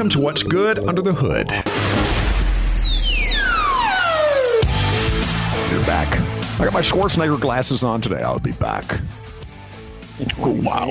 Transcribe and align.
Welcome 0.00 0.18
to 0.18 0.20
What's 0.20 0.42
Good 0.42 0.78
Under 0.88 1.02
the 1.02 1.12
Hood. 1.12 1.50
You're 5.70 5.84
back. 5.86 6.18
I 6.58 6.64
got 6.64 6.72
my 6.72 6.80
Schwarzenegger 6.80 7.38
glasses 7.38 7.84
on 7.84 8.00
today. 8.00 8.22
I'll 8.22 8.38
be 8.38 8.52
back. 8.52 8.98
Oh, 10.38 10.58
wow. 10.62 10.86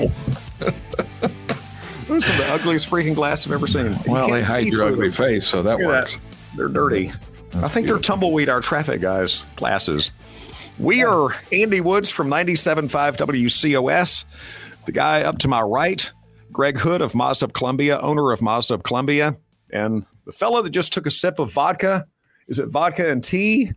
Those 2.06 2.28
are 2.28 2.36
the 2.36 2.46
ugliest 2.52 2.88
freaking 2.88 3.16
glasses 3.16 3.46
I've 3.48 3.54
ever 3.54 3.66
seen. 3.66 3.86
You 4.06 4.12
Well, 4.12 4.28
they 4.28 4.44
hide 4.44 4.68
your 4.68 4.84
ugly 4.84 5.08
them. 5.08 5.12
face, 5.12 5.44
so 5.48 5.60
that 5.64 5.78
Look 5.78 5.88
works. 5.88 6.14
that. 6.14 6.22
They're 6.56 6.68
dirty. 6.68 7.10
I 7.56 7.66
think 7.66 7.88
they're 7.88 7.98
tumbleweed, 7.98 8.48
our 8.48 8.60
traffic 8.60 9.00
guys' 9.00 9.44
glasses. 9.56 10.12
We 10.78 11.02
are 11.02 11.34
Andy 11.50 11.80
Woods 11.80 12.10
from 12.10 12.28
97.5 12.30 13.16
WCOS. 13.16 14.22
The 14.86 14.92
guy 14.92 15.22
up 15.22 15.38
to 15.38 15.48
my 15.48 15.62
right, 15.62 16.12
Greg 16.52 16.78
Hood 16.78 17.00
of 17.02 17.14
Mazda 17.14 17.46
of 17.46 17.52
Columbia, 17.52 17.98
owner 18.00 18.32
of 18.32 18.42
Mazda 18.42 18.74
of 18.74 18.82
Columbia. 18.82 19.36
And 19.72 20.04
the 20.26 20.32
fellow 20.32 20.62
that 20.62 20.70
just 20.70 20.92
took 20.92 21.06
a 21.06 21.10
sip 21.10 21.38
of 21.38 21.52
vodka, 21.52 22.06
is 22.48 22.58
it 22.58 22.68
vodka 22.68 23.08
and 23.10 23.22
tea? 23.22 23.72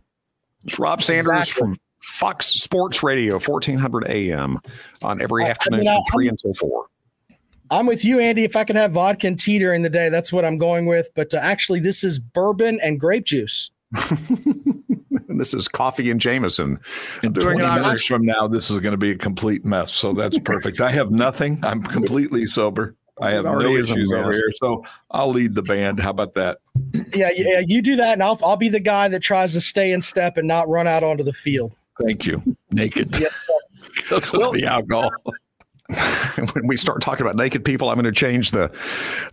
It's 0.64 0.78
Rob 0.78 1.02
Sanders 1.02 1.40
Exactly. 1.40 1.58
from 1.60 1.78
Fox 2.02 2.46
Sports 2.46 3.02
Radio, 3.02 3.38
1400 3.38 4.06
AM 4.08 4.58
on 5.02 5.20
every 5.22 5.44
I- 5.44 5.48
I 5.48 5.50
afternoon 5.50 5.80
mean, 5.84 5.94
from 6.10 6.12
3 6.12 6.28
until 6.28 6.54
4. 6.54 6.86
I'm 7.70 7.86
with 7.86 8.04
you, 8.04 8.18
Andy. 8.18 8.44
If 8.44 8.56
I 8.56 8.64
could 8.64 8.76
have 8.76 8.92
vodka 8.92 9.26
and 9.26 9.38
tea 9.38 9.58
during 9.58 9.82
the 9.82 9.88
day, 9.90 10.08
that's 10.10 10.32
what 10.32 10.44
I'm 10.44 10.58
going 10.58 10.86
with. 10.86 11.08
But 11.14 11.32
uh, 11.32 11.38
actually, 11.38 11.80
this 11.80 12.04
is 12.04 12.18
bourbon 12.18 12.78
and 12.82 13.00
grape 13.00 13.24
juice. 13.24 13.70
And 15.28 15.40
this 15.40 15.54
is 15.54 15.68
Coffee 15.68 16.10
and 16.10 16.20
Jameson. 16.20 16.78
In 17.22 17.34
20 17.34 17.62
it 17.62 17.74
minutes 17.74 18.04
from 18.04 18.24
now, 18.24 18.46
this 18.46 18.70
is 18.70 18.80
going 18.80 18.92
to 18.92 18.98
be 18.98 19.12
a 19.12 19.16
complete 19.16 19.64
mess. 19.64 19.92
So 19.92 20.12
that's 20.12 20.38
perfect. 20.38 20.80
I 20.80 20.90
have 20.90 21.10
nothing. 21.10 21.60
I'm 21.62 21.82
completely 21.82 22.46
sober. 22.46 22.96
I 23.20 23.30
have 23.30 23.44
no 23.44 23.50
already 23.50 23.74
is 23.74 23.90
a 23.90 23.94
issues 23.94 24.12
over 24.12 24.32
here. 24.32 24.50
So 24.56 24.84
I'll 25.10 25.28
lead 25.28 25.54
the 25.54 25.62
band. 25.62 26.00
How 26.00 26.10
about 26.10 26.34
that? 26.34 26.58
Yeah, 27.14 27.30
yeah. 27.34 27.60
You 27.60 27.80
do 27.80 27.94
that, 27.96 28.14
and 28.14 28.22
I'll 28.22 28.38
I'll 28.42 28.56
be 28.56 28.68
the 28.68 28.80
guy 28.80 29.06
that 29.08 29.20
tries 29.20 29.52
to 29.52 29.60
stay 29.60 29.92
in 29.92 30.02
step 30.02 30.36
and 30.36 30.48
not 30.48 30.68
run 30.68 30.88
out 30.88 31.04
onto 31.04 31.22
the 31.22 31.32
field. 31.32 31.72
Thank 32.02 32.26
you. 32.26 32.42
Naked. 32.72 33.16
Yes, 33.16 33.32
Because 33.94 34.34
of 34.34 34.52
the 34.52 34.64
alcohol. 34.66 35.12
when 36.54 36.66
we 36.66 36.76
start 36.76 37.02
talking 37.02 37.26
about 37.26 37.36
naked 37.36 37.62
people, 37.64 37.90
I'm 37.90 37.96
going 37.96 38.04
to 38.04 38.12
change 38.12 38.52
the 38.52 38.68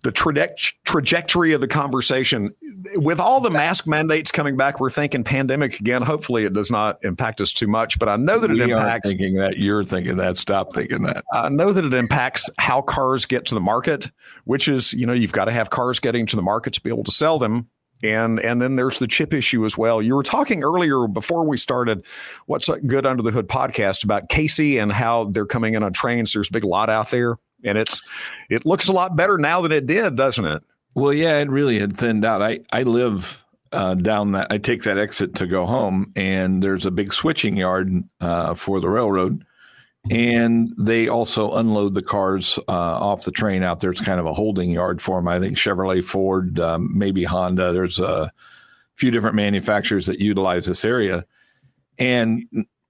the 0.04 0.12
traje- 0.12 0.74
trajectory 0.84 1.54
of 1.54 1.62
the 1.62 1.68
conversation. 1.68 2.54
With 2.96 3.20
all 3.22 3.40
the 3.40 3.50
mask 3.50 3.88
mandates 3.88 4.32
coming 4.32 4.58
back, 4.58 4.80
we're 4.80 4.90
thinking 4.90 5.24
pandemic 5.24 5.80
again. 5.80 6.02
Hopefully, 6.02 6.44
it 6.44 6.52
does 6.54 6.70
not 6.70 6.98
impact 7.04 7.40
us 7.40 7.54
too 7.54 7.68
much, 7.68 8.00
but 8.00 8.10
I 8.10 8.18
know 8.18 8.38
that 8.38 8.52
it 8.52 8.56
We 8.56 8.62
aren't 8.62 8.74
impacts. 8.74 9.08
thinking 9.08 9.36
that. 9.36 9.58
You're 9.58 9.86
thinking 9.86 10.18
that. 10.18 10.38
Stop 10.38 10.74
thinking 10.74 11.04
that. 11.04 11.24
I 11.34 11.48
know 11.50 11.72
that 11.72 11.86
it 11.86 11.94
impacts 11.94 12.50
how 12.58 12.82
cars 12.82 13.26
get 13.26 13.46
to 13.46 13.56
the 13.56 13.62
market, 13.62 14.12
which 14.44 14.68
is 14.68 14.92
you 14.92 15.06
know 15.08 15.14
you've 15.14 15.32
got 15.32 15.46
to 15.46 15.52
have 15.54 15.70
cars 15.70 16.00
getting 16.02 16.26
to 16.28 16.36
the 16.36 16.42
market 16.42 16.74
to 16.74 16.82
be 16.82 16.90
able 16.90 17.06
to 17.06 17.12
sell 17.12 17.40
them. 17.40 17.70
And 18.04 18.40
and 18.40 18.62
then 18.62 18.76
there's 18.76 19.00
the 19.00 19.08
chip 19.08 19.34
issue 19.34 19.66
as 19.66 19.78
well. 19.78 20.02
You 20.02 20.16
were 20.16 20.24
talking 20.24 20.64
earlier 20.64 21.08
before 21.08 21.46
we 21.46 21.58
started 21.58 22.04
what's 22.48 22.70
good 22.88 23.06
under 23.06 23.22
the 23.22 23.32
hood 23.32 23.48
podcast 23.48 24.04
about 24.04 24.30
Casey 24.30 24.78
and 24.78 24.92
how 24.92 25.26
they're 25.26 25.46
coming 25.46 25.76
in 25.76 25.84
on 25.84 25.94
trains. 25.94 26.34
There's 26.34 26.50
a 26.50 26.54
big 26.54 26.64
lot 26.64 26.90
out 26.90 27.12
there, 27.12 27.38
and 27.64 27.78
it's 27.78 28.02
it 28.50 28.66
looks 28.66 28.88
a 28.88 28.94
lot 28.94 29.16
better 29.16 29.38
now 29.38 29.62
than 29.62 29.72
it 29.72 29.86
did, 29.86 30.16
doesn't 30.16 30.46
it? 30.46 30.64
Well, 30.94 31.14
yeah, 31.14 31.40
it 31.40 31.50
really 31.50 31.80
had 31.80 31.96
thinned 31.96 32.26
out. 32.26 32.42
I 32.42 32.62
I 32.74 32.84
live 32.84 33.46
uh, 33.72 33.96
down 33.96 34.34
that. 34.34 34.48
I 34.50 34.58
take 34.58 34.84
that 34.84 34.98
exit 34.98 35.36
to 35.36 35.48
go 35.48 35.66
home, 35.66 36.12
and 36.16 36.62
there's 36.62 36.86
a 36.86 36.92
big 36.92 37.14
switching 37.14 37.56
yard 37.56 38.04
uh, 38.20 38.54
for 38.54 38.80
the 38.80 38.90
railroad, 38.90 39.46
and 40.10 40.74
they 40.78 41.08
also 41.08 41.54
unload 41.54 41.94
the 41.94 42.02
cars 42.02 42.58
uh, 42.68 42.72
off 42.72 43.24
the 43.24 43.32
train 43.32 43.64
out 43.64 43.80
there. 43.80 43.92
It's 43.92 44.02
kind 44.02 44.20
of 44.20 44.26
a 44.26 44.34
holding 44.34 44.72
yard 44.72 45.02
for 45.02 45.20
them. 45.20 45.28
I 45.28 45.40
think 45.40 45.58
Chevrolet, 45.58 46.04
Ford, 46.04 46.60
um, 46.60 46.98
maybe 46.98 47.24
Honda. 47.24 47.72
There's 47.72 48.00
a 48.00 48.32
few 48.96 49.12
different 49.12 49.36
manufacturers 49.36 50.06
that 50.08 50.20
utilize 50.20 50.66
this 50.66 50.84
area, 50.84 51.26
and 52.00 52.44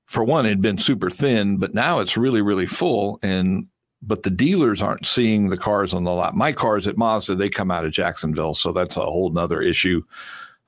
for 0.06 0.24
one, 0.24 0.46
it 0.46 0.50
had 0.50 0.62
been 0.62 0.78
super 0.78 1.10
thin, 1.10 1.58
but 1.58 1.74
now 1.74 2.00
it's 2.00 2.18
really 2.18 2.42
really 2.42 2.66
full 2.66 3.20
and 3.22 3.68
but 4.02 4.24
the 4.24 4.30
dealers 4.30 4.82
aren't 4.82 5.06
seeing 5.06 5.50
the 5.50 5.58
cars 5.58 5.94
on 5.94 6.04
the 6.04 6.12
lot. 6.12 6.36
My 6.36 6.52
cars 6.52 6.88
at 6.88 6.98
Mazda, 6.98 7.36
they 7.36 7.50
come 7.50 7.70
out 7.70 7.86
of 7.86 7.92
Jacksonville, 7.92 8.54
so 8.54 8.72
that's 8.72 8.98
a 8.98 9.02
whole 9.02 9.30
nother 9.30 9.62
issue 9.62 10.02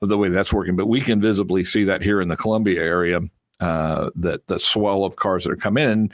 of 0.02 0.08
the 0.08 0.18
way 0.18 0.28
that's 0.28 0.52
working. 0.52 0.76
But 0.76 0.86
we 0.86 1.00
can 1.00 1.20
visibly 1.20 1.64
see 1.64 1.84
that 1.84 2.02
here 2.02 2.20
in 2.20 2.28
the 2.28 2.36
Columbia 2.36 2.80
area, 2.80 3.20
uh, 3.60 4.10
that 4.16 4.46
the 4.46 4.58
swell 4.58 5.04
of 5.04 5.16
cars 5.16 5.44
that 5.44 5.52
are 5.52 5.56
coming 5.56 5.88
in. 5.88 6.12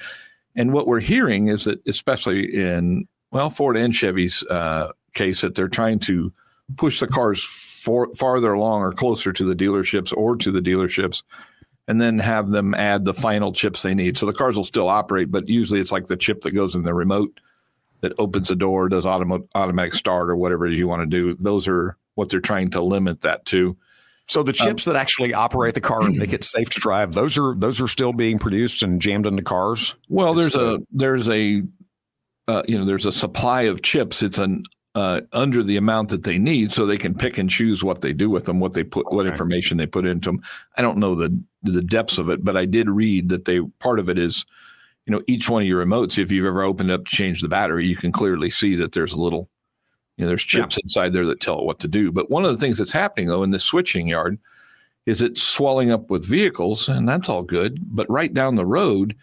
And 0.57 0.73
what 0.73 0.87
we're 0.87 1.01
hearing 1.01 1.49
is 1.49 1.65
that, 1.65 1.81
especially 1.87 2.55
in 2.55 3.07
well 3.31 3.51
Ford 3.51 3.77
and 3.77 3.95
Chevy's 3.95 4.45
uh, 4.45 4.93
case, 5.15 5.41
that 5.41 5.55
they're 5.55 5.69
trying 5.69 5.99
to 6.01 6.33
push 6.77 7.01
the 7.01 7.07
cars 7.07 7.43
for, 7.43 8.13
farther 8.15 8.53
along 8.53 8.83
or 8.83 8.93
closer 8.93 9.33
to 9.33 9.45
the 9.45 9.57
dealerships 9.57 10.17
or 10.17 10.37
to 10.37 10.51
the 10.51 10.61
dealerships 10.61 11.23
and 11.89 12.01
then 12.01 12.21
have 12.21 12.51
them 12.51 12.75
add 12.75 13.05
the 13.05 13.15
final 13.15 13.53
chips 13.53 13.83
they 13.83 13.95
need. 13.95 14.17
So 14.17 14.25
the 14.25 14.33
cars 14.33 14.57
will 14.57 14.65
still 14.65 14.89
operate, 14.89 15.31
but 15.31 15.49
usually 15.49 15.81
it's 15.81 15.91
like 15.91 16.07
the 16.07 16.17
chip 16.17 16.43
that 16.43 16.53
goes 16.53 16.77
in 16.77 16.85
the 16.85 16.95
remote 16.95 17.41
that 18.01 18.13
opens 18.19 18.49
the 18.49 18.57
door, 18.57 18.89
does 18.89 19.07
automatic 19.07 19.95
start 19.95 20.31
or 20.31 20.37
whatever 20.37 20.67
you 20.69 20.87
want 20.87 21.03
to 21.03 21.07
do. 21.07 21.35
Those 21.35 21.67
are 21.67 21.97
what 22.15 22.29
they're 22.29 22.41
trying 22.41 22.71
to 22.71 22.81
limit 22.81 23.23
that 23.23 23.45
to. 23.47 23.77
So 24.31 24.45
the 24.45 24.53
chips 24.53 24.85
that 24.85 24.95
actually 24.95 25.35
operate 25.35 25.75
the 25.75 25.81
car 25.81 26.03
and 26.03 26.17
make 26.17 26.33
it 26.33 26.45
safe 26.45 26.71
to 26.71 26.79
drive, 26.79 27.15
those 27.15 27.37
are 27.37 27.53
those 27.57 27.81
are 27.81 27.89
still 27.89 28.13
being 28.13 28.39
produced 28.39 28.81
and 28.85 29.03
jammed 29.03 29.27
into 29.27 29.43
cars. 29.43 29.97
Well, 30.09 30.35
there's 30.35 30.55
a 30.55 30.79
there's 30.93 31.29
a 31.29 31.63
uh, 32.47 32.63
you 32.69 32.79
know 32.79 32.85
there's 32.85 33.07
a 33.07 33.11
supply 33.11 33.63
of 33.63 33.83
chips. 33.83 34.23
It's 34.23 34.39
an 34.39 34.63
uh, 34.95 35.23
under 35.33 35.65
the 35.65 35.77
amount 35.77 36.11
that 36.11 36.23
they 36.23 36.39
need, 36.39 36.73
so 36.73 36.87
they 36.87 36.97
can 36.97 37.13
pick 37.13 37.39
and 37.39 37.51
choose 37.51 37.83
what 37.83 38.03
they 38.03 38.13
do 38.13 38.31
with 38.31 38.45
them, 38.45 38.61
what 38.61 38.75
they 38.75 38.85
put, 38.85 39.13
what 39.13 39.27
information 39.27 39.79
they 39.79 39.87
put 39.87 40.07
into 40.07 40.29
them. 40.29 40.43
I 40.77 40.83
don't 40.83 40.99
know 40.99 41.17
the 41.17 41.37
the 41.65 41.83
depths 41.83 42.17
of 42.17 42.31
it, 42.31 42.45
but 42.45 42.57
I 42.57 42.67
did 42.67 42.89
read 42.89 43.31
that 43.31 43.47
they 43.47 43.61
part 43.81 43.99
of 43.99 44.09
it 44.09 44.17
is, 44.17 44.45
you 45.07 45.13
know, 45.13 45.23
each 45.27 45.51
one 45.51 45.63
of 45.63 45.69
your 45.69 45.85
remotes. 45.85 46.19
If 46.19 46.31
you've 46.31 46.47
ever 46.47 46.63
opened 46.63 46.93
up 46.93 47.05
to 47.05 47.17
change 47.17 47.41
the 47.41 47.49
battery, 47.49 47.89
you 47.89 47.97
can 47.97 48.13
clearly 48.13 48.51
see 48.51 48.77
that 48.77 48.93
there's 48.93 49.13
a 49.13 49.21
little, 49.21 49.51
you 50.21 50.27
know, 50.27 50.29
there's 50.29 50.45
chips 50.45 50.77
inside 50.77 51.15
there 51.15 51.25
that 51.25 51.41
tell 51.41 51.61
it 51.61 51.65
what 51.65 51.79
to 51.79 51.89
do. 51.89 52.13
But 52.13 52.29
one 52.29 52.45
of 52.45 52.51
the 52.51 52.59
things 52.59 52.77
that's 52.77 52.93
happening 52.93 53.29
though 53.29 53.43
in 53.43 53.53
this 53.53 53.65
switching 53.65 54.07
yard 54.07 54.39
is 55.07 55.23
it's 55.23 55.43
swelling 55.43 55.91
up 55.91 56.11
with 56.11 56.29
vehicles, 56.29 56.91
and 56.91 57.09
that's 57.09 57.31
all 57.31 57.43
good. 57.43 57.79
But 57.81 58.07
right 58.11 58.33
down 58.33 58.57
the 58.57 58.67
road 58.67 59.17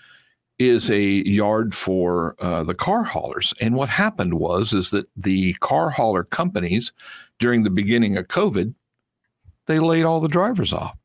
is 0.58 0.90
a 0.90 1.00
yard 1.00 1.76
for 1.76 2.36
uh, 2.40 2.64
the 2.64 2.74
car 2.74 3.04
haulers. 3.04 3.54
And 3.62 3.76
what 3.76 3.90
happened 3.90 4.34
was 4.34 4.74
is 4.74 4.90
that 4.90 5.08
the 5.16 5.54
car 5.60 5.92
hauler 5.92 6.24
companies 6.24 6.94
during 7.38 7.62
the 7.62 7.70
beginning 7.70 8.18
of 8.18 8.28
COVID, 8.28 8.74
they 9.68 9.78
laid 9.78 10.04
all 10.04 10.20
the 10.20 10.28
drivers 10.28 10.74
off. 10.74 10.98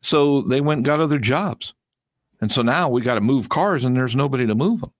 So 0.00 0.42
they 0.42 0.60
went 0.60 0.78
and 0.78 0.84
got 0.84 1.00
other 1.00 1.18
jobs. 1.18 1.74
And 2.40 2.52
so 2.52 2.62
now 2.62 2.88
we 2.88 3.02
got 3.02 3.16
to 3.16 3.20
move 3.20 3.48
cars 3.48 3.84
and 3.84 3.96
there's 3.96 4.14
nobody 4.14 4.46
to 4.46 4.54
move 4.54 4.80
them. 4.80 4.92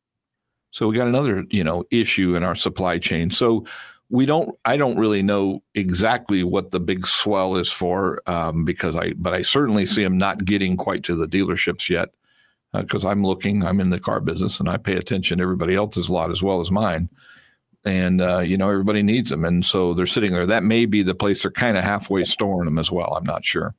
So 0.72 0.88
we 0.88 0.96
got 0.96 1.06
another, 1.06 1.44
you 1.50 1.62
know, 1.62 1.84
issue 1.90 2.34
in 2.34 2.42
our 2.42 2.54
supply 2.54 2.98
chain. 2.98 3.30
So 3.30 3.66
we 4.12 4.26
don't 4.26 4.56
I 4.64 4.76
don't 4.76 4.98
really 4.98 5.22
know 5.22 5.62
exactly 5.74 6.44
what 6.44 6.70
the 6.70 6.78
big 6.78 7.06
swell 7.06 7.56
is 7.56 7.72
for 7.72 8.22
um, 8.28 8.64
because 8.64 8.94
I 8.94 9.14
but 9.14 9.34
I 9.34 9.42
certainly 9.42 9.86
see 9.86 10.04
them 10.04 10.18
not 10.18 10.44
getting 10.44 10.76
quite 10.76 11.02
to 11.04 11.16
the 11.16 11.26
dealerships 11.26 11.88
yet 11.88 12.10
because 12.72 13.04
I'm 13.04 13.24
looking, 13.24 13.64
I'm 13.64 13.80
in 13.80 13.90
the 13.90 14.00
car 14.00 14.20
business 14.20 14.58
and 14.58 14.68
I 14.68 14.76
pay 14.76 14.96
attention 14.96 15.38
to 15.38 15.42
everybody 15.42 15.74
else's 15.74 16.08
lot 16.08 16.30
as 16.30 16.42
well 16.42 16.60
as 16.60 16.70
mine. 16.70 17.08
And, 17.84 18.20
uh, 18.20 18.38
you 18.38 18.56
know, 18.56 18.70
everybody 18.70 19.02
needs 19.02 19.28
them. 19.30 19.44
And 19.44 19.64
so 19.64 19.92
they're 19.92 20.06
sitting 20.06 20.32
there. 20.32 20.46
That 20.46 20.62
may 20.62 20.86
be 20.86 21.02
the 21.02 21.14
place 21.14 21.42
they're 21.42 21.50
kind 21.50 21.76
of 21.76 21.84
halfway 21.84 22.24
storing 22.24 22.64
them 22.64 22.78
as 22.78 22.90
well. 22.90 23.14
I'm 23.14 23.24
not 23.24 23.44
sure. 23.44 23.74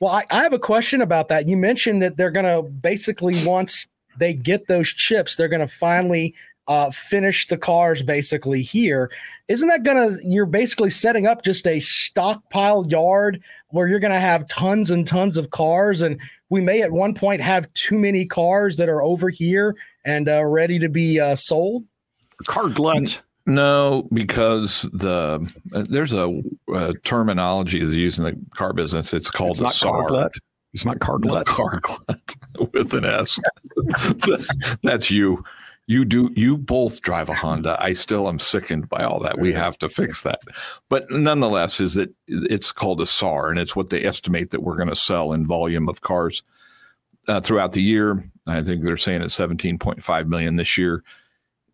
Well, 0.00 0.12
I, 0.12 0.24
I 0.30 0.42
have 0.42 0.52
a 0.52 0.58
question 0.58 1.02
about 1.02 1.28
that. 1.28 1.48
You 1.48 1.56
mentioned 1.56 2.02
that 2.02 2.16
they're 2.16 2.30
going 2.30 2.46
to 2.46 2.62
basically 2.62 3.44
once 3.44 3.86
they 4.18 4.32
get 4.32 4.68
those 4.68 4.88
chips, 4.88 5.36
they're 5.36 5.48
going 5.48 5.66
to 5.66 5.68
finally 5.68 6.34
uh, 6.68 6.90
finish 6.90 7.46
the 7.46 7.56
cars 7.58 8.02
basically 8.02 8.62
here. 8.62 9.10
Isn't 9.48 9.68
that 9.68 9.84
going 9.84 9.96
to, 10.18 10.26
you're 10.26 10.46
basically 10.46 10.90
setting 10.90 11.26
up 11.26 11.42
just 11.42 11.66
a 11.66 11.80
stockpile 11.80 12.86
yard 12.88 13.40
where 13.68 13.86
you're 13.88 14.00
going 14.00 14.12
to 14.12 14.20
have 14.20 14.48
tons 14.48 14.90
and 14.90 15.06
tons 15.06 15.36
of 15.36 15.50
cars. 15.50 16.02
And 16.02 16.18
we 16.50 16.60
may 16.60 16.82
at 16.82 16.92
one 16.92 17.14
point 17.14 17.40
have 17.40 17.72
too 17.74 17.98
many 17.98 18.24
cars 18.24 18.76
that 18.78 18.88
are 18.88 19.02
over 19.02 19.28
here 19.30 19.76
and 20.04 20.28
uh, 20.28 20.44
ready 20.44 20.78
to 20.78 20.88
be 20.88 21.20
uh, 21.20 21.36
sold. 21.36 21.84
Car 22.46 22.68
glut. 22.68 23.22
No, 23.46 24.08
because 24.12 24.82
the 24.92 25.48
uh, 25.72 25.84
there's 25.88 26.12
a, 26.12 26.42
a 26.74 26.94
terminology 27.04 27.78
that's 27.78 27.94
used 27.94 28.18
in 28.18 28.24
the 28.24 28.36
car 28.56 28.72
business. 28.72 29.14
It's 29.14 29.30
called 29.30 29.60
It's 29.60 29.60
a 29.60 29.62
not 29.62 29.74
car 29.92 30.08
glut. 30.08 30.34
It's 30.74 30.84
not 30.84 30.98
car 30.98 31.18
Not 31.20 31.22
glut. 31.22 31.46
car 31.46 31.80
glut 31.80 32.36
with 32.72 32.92
an 32.92 33.04
S. 33.04 33.38
That's 34.82 35.10
you. 35.10 35.42
You 35.88 36.04
do. 36.04 36.30
You 36.34 36.58
both 36.58 37.00
drive 37.00 37.28
a 37.28 37.34
Honda. 37.34 37.76
I 37.80 37.92
still 37.92 38.28
am 38.28 38.40
sickened 38.40 38.88
by 38.88 39.04
all 39.04 39.20
that. 39.20 39.38
We 39.38 39.52
have 39.52 39.78
to 39.78 39.88
fix 39.88 40.22
that. 40.24 40.40
But 40.88 41.08
nonetheless, 41.10 41.80
is 41.80 41.94
that 41.94 42.12
it's 42.26 42.72
called 42.72 43.00
a 43.00 43.06
SAR, 43.06 43.50
and 43.50 43.58
it's 43.58 43.76
what 43.76 43.90
they 43.90 44.04
estimate 44.04 44.50
that 44.50 44.62
we're 44.62 44.76
going 44.76 44.88
to 44.88 44.96
sell 44.96 45.32
in 45.32 45.46
volume 45.46 45.88
of 45.88 46.00
cars 46.00 46.42
uh, 47.28 47.40
throughout 47.40 47.72
the 47.72 47.82
year. 47.82 48.28
I 48.48 48.62
think 48.62 48.82
they're 48.82 48.96
saying 48.96 49.22
it's 49.22 49.36
17.5 49.36 50.26
million 50.26 50.56
this 50.56 50.76
year. 50.76 51.04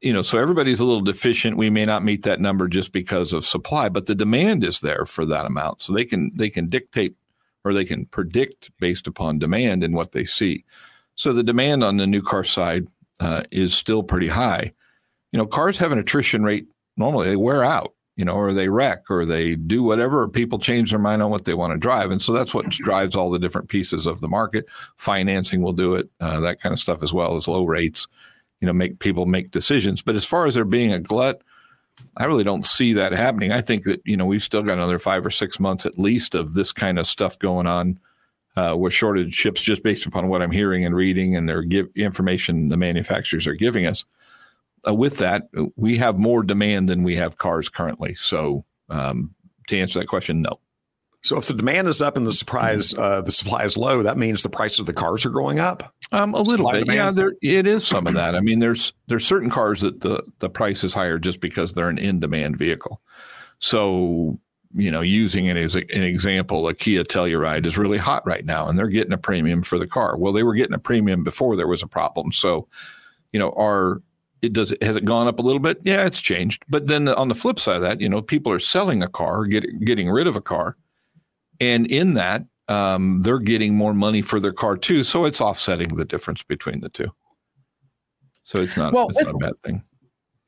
you 0.02 0.12
know, 0.12 0.22
so 0.22 0.38
everybody's 0.38 0.80
a 0.80 0.84
little 0.84 1.00
deficient. 1.00 1.56
We 1.56 1.70
may 1.70 1.86
not 1.86 2.04
meet 2.04 2.24
that 2.24 2.40
number 2.40 2.68
just 2.68 2.92
because 2.92 3.32
of 3.32 3.46
supply, 3.46 3.88
but 3.88 4.06
the 4.06 4.14
demand 4.14 4.64
is 4.64 4.80
there 4.80 5.06
for 5.06 5.24
that 5.26 5.46
amount. 5.46 5.80
So 5.82 5.92
they 5.92 6.04
can 6.04 6.32
they 6.34 6.50
can 6.50 6.68
dictate 6.68 7.16
or 7.64 7.72
they 7.72 7.84
can 7.84 8.06
predict 8.06 8.70
based 8.78 9.06
upon 9.06 9.38
demand 9.38 9.84
and 9.84 9.94
what 9.94 10.12
they 10.12 10.24
see. 10.24 10.64
So 11.14 11.32
the 11.32 11.44
demand 11.44 11.84
on 11.84 11.96
the 11.98 12.06
new 12.06 12.20
car 12.20 12.44
side 12.44 12.88
uh, 13.22 13.42
is 13.52 13.72
still 13.72 14.02
pretty 14.02 14.28
high. 14.28 14.72
You 15.30 15.38
know, 15.38 15.46
cars 15.46 15.78
have 15.78 15.92
an 15.92 15.98
attrition 15.98 16.42
rate 16.42 16.66
normally 16.96 17.28
they 17.28 17.36
wear 17.36 17.64
out, 17.64 17.94
you 18.16 18.24
know, 18.24 18.34
or 18.34 18.52
they 18.52 18.68
wreck 18.68 19.10
or 19.10 19.24
they 19.24 19.54
do 19.54 19.82
whatever, 19.82 20.28
people 20.28 20.58
change 20.58 20.90
their 20.90 20.98
mind 20.98 21.22
on 21.22 21.30
what 21.30 21.44
they 21.44 21.54
want 21.54 21.72
to 21.72 21.78
drive. 21.78 22.10
And 22.10 22.20
so 22.20 22.32
that's 22.32 22.52
what 22.52 22.68
drives 22.68 23.16
all 23.16 23.30
the 23.30 23.38
different 23.38 23.68
pieces 23.68 24.06
of 24.06 24.20
the 24.20 24.28
market. 24.28 24.66
Financing 24.96 25.62
will 25.62 25.72
do 25.72 25.94
it, 25.94 26.10
uh, 26.20 26.40
that 26.40 26.60
kind 26.60 26.72
of 26.72 26.78
stuff, 26.78 27.02
as 27.02 27.12
well 27.12 27.36
as 27.36 27.48
low 27.48 27.64
rates, 27.64 28.08
you 28.60 28.66
know, 28.66 28.72
make 28.72 28.98
people 28.98 29.24
make 29.24 29.52
decisions. 29.52 30.02
But 30.02 30.16
as 30.16 30.24
far 30.24 30.46
as 30.46 30.54
there 30.54 30.64
being 30.64 30.92
a 30.92 30.98
glut, 30.98 31.42
I 32.16 32.24
really 32.24 32.44
don't 32.44 32.66
see 32.66 32.92
that 32.94 33.12
happening. 33.12 33.52
I 33.52 33.60
think 33.60 33.84
that, 33.84 34.00
you 34.04 34.16
know, 34.16 34.26
we've 34.26 34.42
still 34.42 34.62
got 34.62 34.72
another 34.72 34.98
five 34.98 35.24
or 35.24 35.30
six 35.30 35.60
months 35.60 35.86
at 35.86 35.98
least 35.98 36.34
of 36.34 36.54
this 36.54 36.72
kind 36.72 36.98
of 36.98 37.06
stuff 37.06 37.38
going 37.38 37.66
on 37.66 38.00
uh, 38.56 38.76
with 38.78 38.92
shortage 38.92 39.34
ships, 39.34 39.62
just 39.62 39.82
based 39.82 40.06
upon 40.06 40.28
what 40.28 40.42
I'm 40.42 40.50
hearing 40.50 40.84
and 40.84 40.94
reading 40.94 41.36
and 41.36 41.48
their 41.48 41.62
give 41.62 41.88
information 41.94 42.68
the 42.68 42.76
manufacturers 42.76 43.46
are 43.46 43.54
giving 43.54 43.86
us 43.86 44.04
uh, 44.86 44.94
with 44.94 45.18
that, 45.18 45.48
we 45.76 45.98
have 45.98 46.18
more 46.18 46.42
demand 46.42 46.88
than 46.88 47.02
we 47.02 47.16
have 47.16 47.38
cars 47.38 47.68
currently. 47.68 48.14
So 48.14 48.64
um, 48.88 49.34
to 49.68 49.78
answer 49.78 49.98
that 50.00 50.06
question, 50.06 50.42
no. 50.42 50.58
So 51.24 51.36
if 51.36 51.46
the 51.46 51.54
demand 51.54 51.86
is 51.86 52.02
up 52.02 52.16
and 52.16 52.26
the 52.26 52.32
surprise 52.32 52.94
uh, 52.94 53.20
the 53.20 53.30
supply 53.30 53.62
is 53.62 53.76
low, 53.76 54.02
that 54.02 54.18
means 54.18 54.42
the 54.42 54.48
price 54.48 54.80
of 54.80 54.86
the 54.86 54.92
cars 54.92 55.24
are 55.24 55.30
going 55.30 55.60
up. 55.60 55.94
Um, 56.10 56.34
a 56.34 56.42
little 56.42 56.68
bit, 56.68 56.80
demand. 56.80 56.96
yeah. 56.96 57.10
There 57.12 57.34
it 57.40 57.66
is 57.66 57.86
some 57.86 58.08
of 58.08 58.14
that. 58.14 58.34
I 58.34 58.40
mean, 58.40 58.58
there's 58.58 58.92
there's 59.06 59.24
certain 59.24 59.48
cars 59.48 59.82
that 59.82 60.00
the 60.00 60.24
the 60.40 60.50
price 60.50 60.82
is 60.82 60.92
higher 60.92 61.20
just 61.20 61.40
because 61.40 61.74
they're 61.74 61.88
an 61.88 61.98
in 61.98 62.18
demand 62.18 62.58
vehicle. 62.58 63.00
So 63.60 64.40
you 64.74 64.90
know, 64.90 65.00
using 65.00 65.46
it 65.46 65.56
as 65.56 65.76
a, 65.76 65.80
an 65.94 66.02
example, 66.02 66.66
a 66.68 66.74
Kia 66.74 67.04
Telluride 67.04 67.66
is 67.66 67.78
really 67.78 67.98
hot 67.98 68.26
right 68.26 68.44
now, 68.44 68.68
and 68.68 68.78
they're 68.78 68.88
getting 68.88 69.12
a 69.12 69.18
premium 69.18 69.62
for 69.62 69.78
the 69.78 69.86
car. 69.86 70.16
Well, 70.16 70.32
they 70.32 70.42
were 70.42 70.54
getting 70.54 70.74
a 70.74 70.78
premium 70.78 71.24
before 71.24 71.56
there 71.56 71.68
was 71.68 71.82
a 71.82 71.86
problem. 71.86 72.32
So, 72.32 72.68
you 73.32 73.38
know, 73.38 73.50
are 73.50 74.02
it 74.40 74.52
does 74.52 74.74
has 74.82 74.96
it 74.96 75.04
gone 75.04 75.28
up 75.28 75.38
a 75.38 75.42
little 75.42 75.60
bit? 75.60 75.80
Yeah, 75.84 76.04
it's 76.04 76.20
changed. 76.20 76.64
But 76.68 76.86
then 76.86 77.08
on 77.08 77.28
the 77.28 77.34
flip 77.34 77.58
side 77.58 77.76
of 77.76 77.82
that, 77.82 78.00
you 78.00 78.08
know, 78.08 78.22
people 78.22 78.52
are 78.52 78.58
selling 78.58 79.02
a 79.02 79.08
car, 79.08 79.44
get, 79.44 79.84
getting 79.84 80.10
rid 80.10 80.26
of 80.26 80.36
a 80.36 80.40
car, 80.40 80.76
and 81.60 81.86
in 81.90 82.14
that, 82.14 82.44
um, 82.68 83.22
they're 83.22 83.38
getting 83.38 83.74
more 83.74 83.94
money 83.94 84.22
for 84.22 84.40
their 84.40 84.52
car 84.52 84.76
too. 84.76 85.04
So 85.04 85.24
it's 85.24 85.40
offsetting 85.40 85.96
the 85.96 86.04
difference 86.04 86.42
between 86.42 86.80
the 86.80 86.88
two. 86.88 87.12
So 88.42 88.60
it's 88.60 88.76
not, 88.76 88.92
well, 88.92 89.08
it's 89.08 89.22
not 89.22 89.34
a 89.34 89.38
bad 89.38 89.60
thing. 89.62 89.84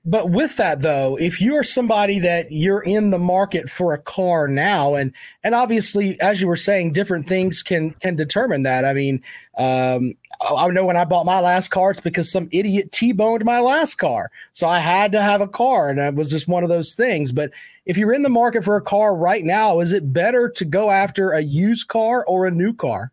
But 0.07 0.31
with 0.31 0.57
that 0.59 0.83
though, 0.83 1.17
if 1.17 1.41
you're 1.41 1.65
somebody 1.65 2.19
that 2.19 2.53
you're 2.53 2.83
in 2.83 3.11
the 3.11 3.19
market 3.19 3.71
for 3.71 3.95
a 3.95 3.99
car 3.99 4.47
now, 4.49 4.95
and 4.95 5.13
and 5.43 5.55
obviously, 5.55 6.21
as 6.21 6.43
you 6.43 6.47
were 6.47 6.57
saying, 6.57 6.93
different 6.93 7.27
things 7.27 7.63
can 7.63 7.93
can 7.93 8.15
determine 8.15 8.65
that. 8.65 8.85
I 8.85 8.93
mean, 8.93 9.23
um, 9.57 10.13
I 10.41 10.69
know 10.69 10.85
when 10.85 10.99
I 10.99 11.07
bought 11.07 11.25
my 11.25 11.41
last 11.41 11.69
car, 11.71 11.91
it's 11.91 12.01
because 12.01 12.31
some 12.31 12.49
idiot 12.53 12.93
T-boned 12.93 13.47
my 13.47 13.61
last 13.61 13.95
car, 13.95 14.31
so 14.53 14.69
I 14.69 14.79
had 14.79 15.11
to 15.13 15.23
have 15.23 15.41
a 15.41 15.49
car, 15.49 15.89
and 15.89 15.99
it 15.99 16.15
was 16.15 16.31
just 16.31 16.49
one 16.49 16.65
of 16.65 16.69
those 16.69 16.95
things. 16.95 17.33
But 17.33 17.51
if 17.87 17.97
you're 17.97 18.13
in 18.13 18.23
the 18.23 18.29
market 18.29 18.63
for 18.63 18.77
a 18.77 18.83
car 18.83 19.15
right 19.17 19.45
now, 19.45 19.81
is 19.81 19.93
it 19.93 20.13
better 20.13 20.51
to 20.51 20.65
go 20.67 20.91
after 20.91 21.31
a 21.31 21.41
used 21.41 21.89
car 21.89 22.27
or 22.27 22.47
a 22.47 22.51
new 22.51 22.75
car? 22.75 23.11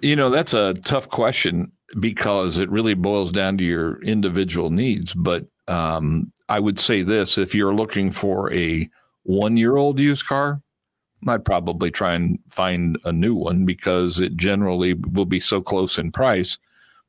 You 0.00 0.16
know, 0.16 0.30
that's 0.30 0.54
a 0.54 0.74
tough 0.74 1.10
question 1.10 1.72
because 2.00 2.58
it 2.58 2.70
really 2.70 2.94
boils 2.94 3.30
down 3.30 3.58
to 3.58 3.64
your 3.64 4.02
individual 4.02 4.70
needs. 4.70 5.14
But 5.14 5.46
um, 5.68 6.32
I 6.48 6.58
would 6.60 6.78
say 6.78 7.02
this 7.02 7.38
if 7.38 7.54
you're 7.54 7.74
looking 7.74 8.10
for 8.10 8.52
a 8.52 8.88
one 9.24 9.56
year 9.56 9.76
old 9.76 9.98
used 9.98 10.26
car, 10.26 10.62
I'd 11.26 11.44
probably 11.44 11.90
try 11.90 12.14
and 12.14 12.38
find 12.48 12.98
a 13.04 13.12
new 13.12 13.34
one 13.34 13.64
because 13.64 14.20
it 14.20 14.36
generally 14.36 14.94
will 14.94 15.24
be 15.24 15.40
so 15.40 15.60
close 15.60 15.98
in 15.98 16.10
price 16.10 16.58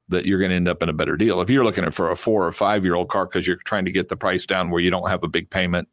that 0.09 0.25
you're 0.25 0.39
going 0.39 0.49
to 0.49 0.55
end 0.55 0.67
up 0.67 0.83
in 0.83 0.89
a 0.89 0.93
better 0.93 1.17
deal. 1.17 1.41
If 1.41 1.49
you're 1.49 1.63
looking 1.63 1.89
for 1.91 2.11
a 2.11 2.15
four 2.15 2.45
or 2.45 2.51
five 2.51 2.85
year 2.85 2.95
old 2.95 3.09
car 3.09 3.25
because 3.25 3.47
you're 3.47 3.57
trying 3.57 3.85
to 3.85 3.91
get 3.91 4.09
the 4.09 4.17
price 4.17 4.45
down 4.45 4.69
where 4.69 4.81
you 4.81 4.91
don't 4.91 5.09
have 5.09 5.23
a 5.23 5.27
big 5.29 5.49
payment 5.49 5.87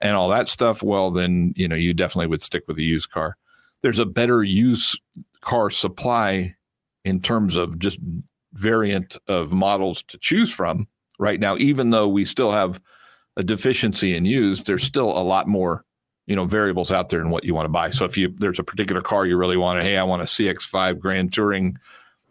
and 0.00 0.16
all 0.16 0.28
that 0.30 0.48
stuff, 0.48 0.82
well, 0.82 1.10
then 1.10 1.52
you 1.56 1.68
know 1.68 1.76
you 1.76 1.94
definitely 1.94 2.26
would 2.26 2.42
stick 2.42 2.64
with 2.66 2.78
a 2.78 2.82
used 2.82 3.10
car. 3.10 3.36
There's 3.82 3.98
a 3.98 4.06
better 4.06 4.42
used 4.42 5.00
car 5.42 5.70
supply 5.70 6.55
in 7.06 7.20
terms 7.20 7.54
of 7.54 7.78
just 7.78 7.98
variant 8.52 9.16
of 9.28 9.52
models 9.52 10.02
to 10.02 10.18
choose 10.18 10.52
from 10.52 10.88
right 11.20 11.38
now, 11.38 11.56
even 11.56 11.90
though 11.90 12.08
we 12.08 12.24
still 12.24 12.50
have 12.50 12.80
a 13.36 13.44
deficiency 13.44 14.16
in 14.16 14.24
used, 14.24 14.66
there's 14.66 14.82
still 14.82 15.16
a 15.16 15.22
lot 15.22 15.46
more, 15.46 15.84
you 16.26 16.34
know, 16.34 16.44
variables 16.44 16.90
out 16.90 17.08
there 17.08 17.20
in 17.20 17.30
what 17.30 17.44
you 17.44 17.54
want 17.54 17.66
to 17.66 17.70
buy. 17.70 17.90
So 17.90 18.04
if 18.04 18.16
you 18.16 18.34
there's 18.38 18.58
a 18.58 18.64
particular 18.64 19.00
car 19.00 19.24
you 19.24 19.36
really 19.36 19.56
want 19.56 19.78
to, 19.78 19.84
hey, 19.84 19.96
I 19.96 20.02
want 20.02 20.22
a 20.22 20.24
CX5 20.24 20.98
Grand 20.98 21.32
Touring, 21.32 21.78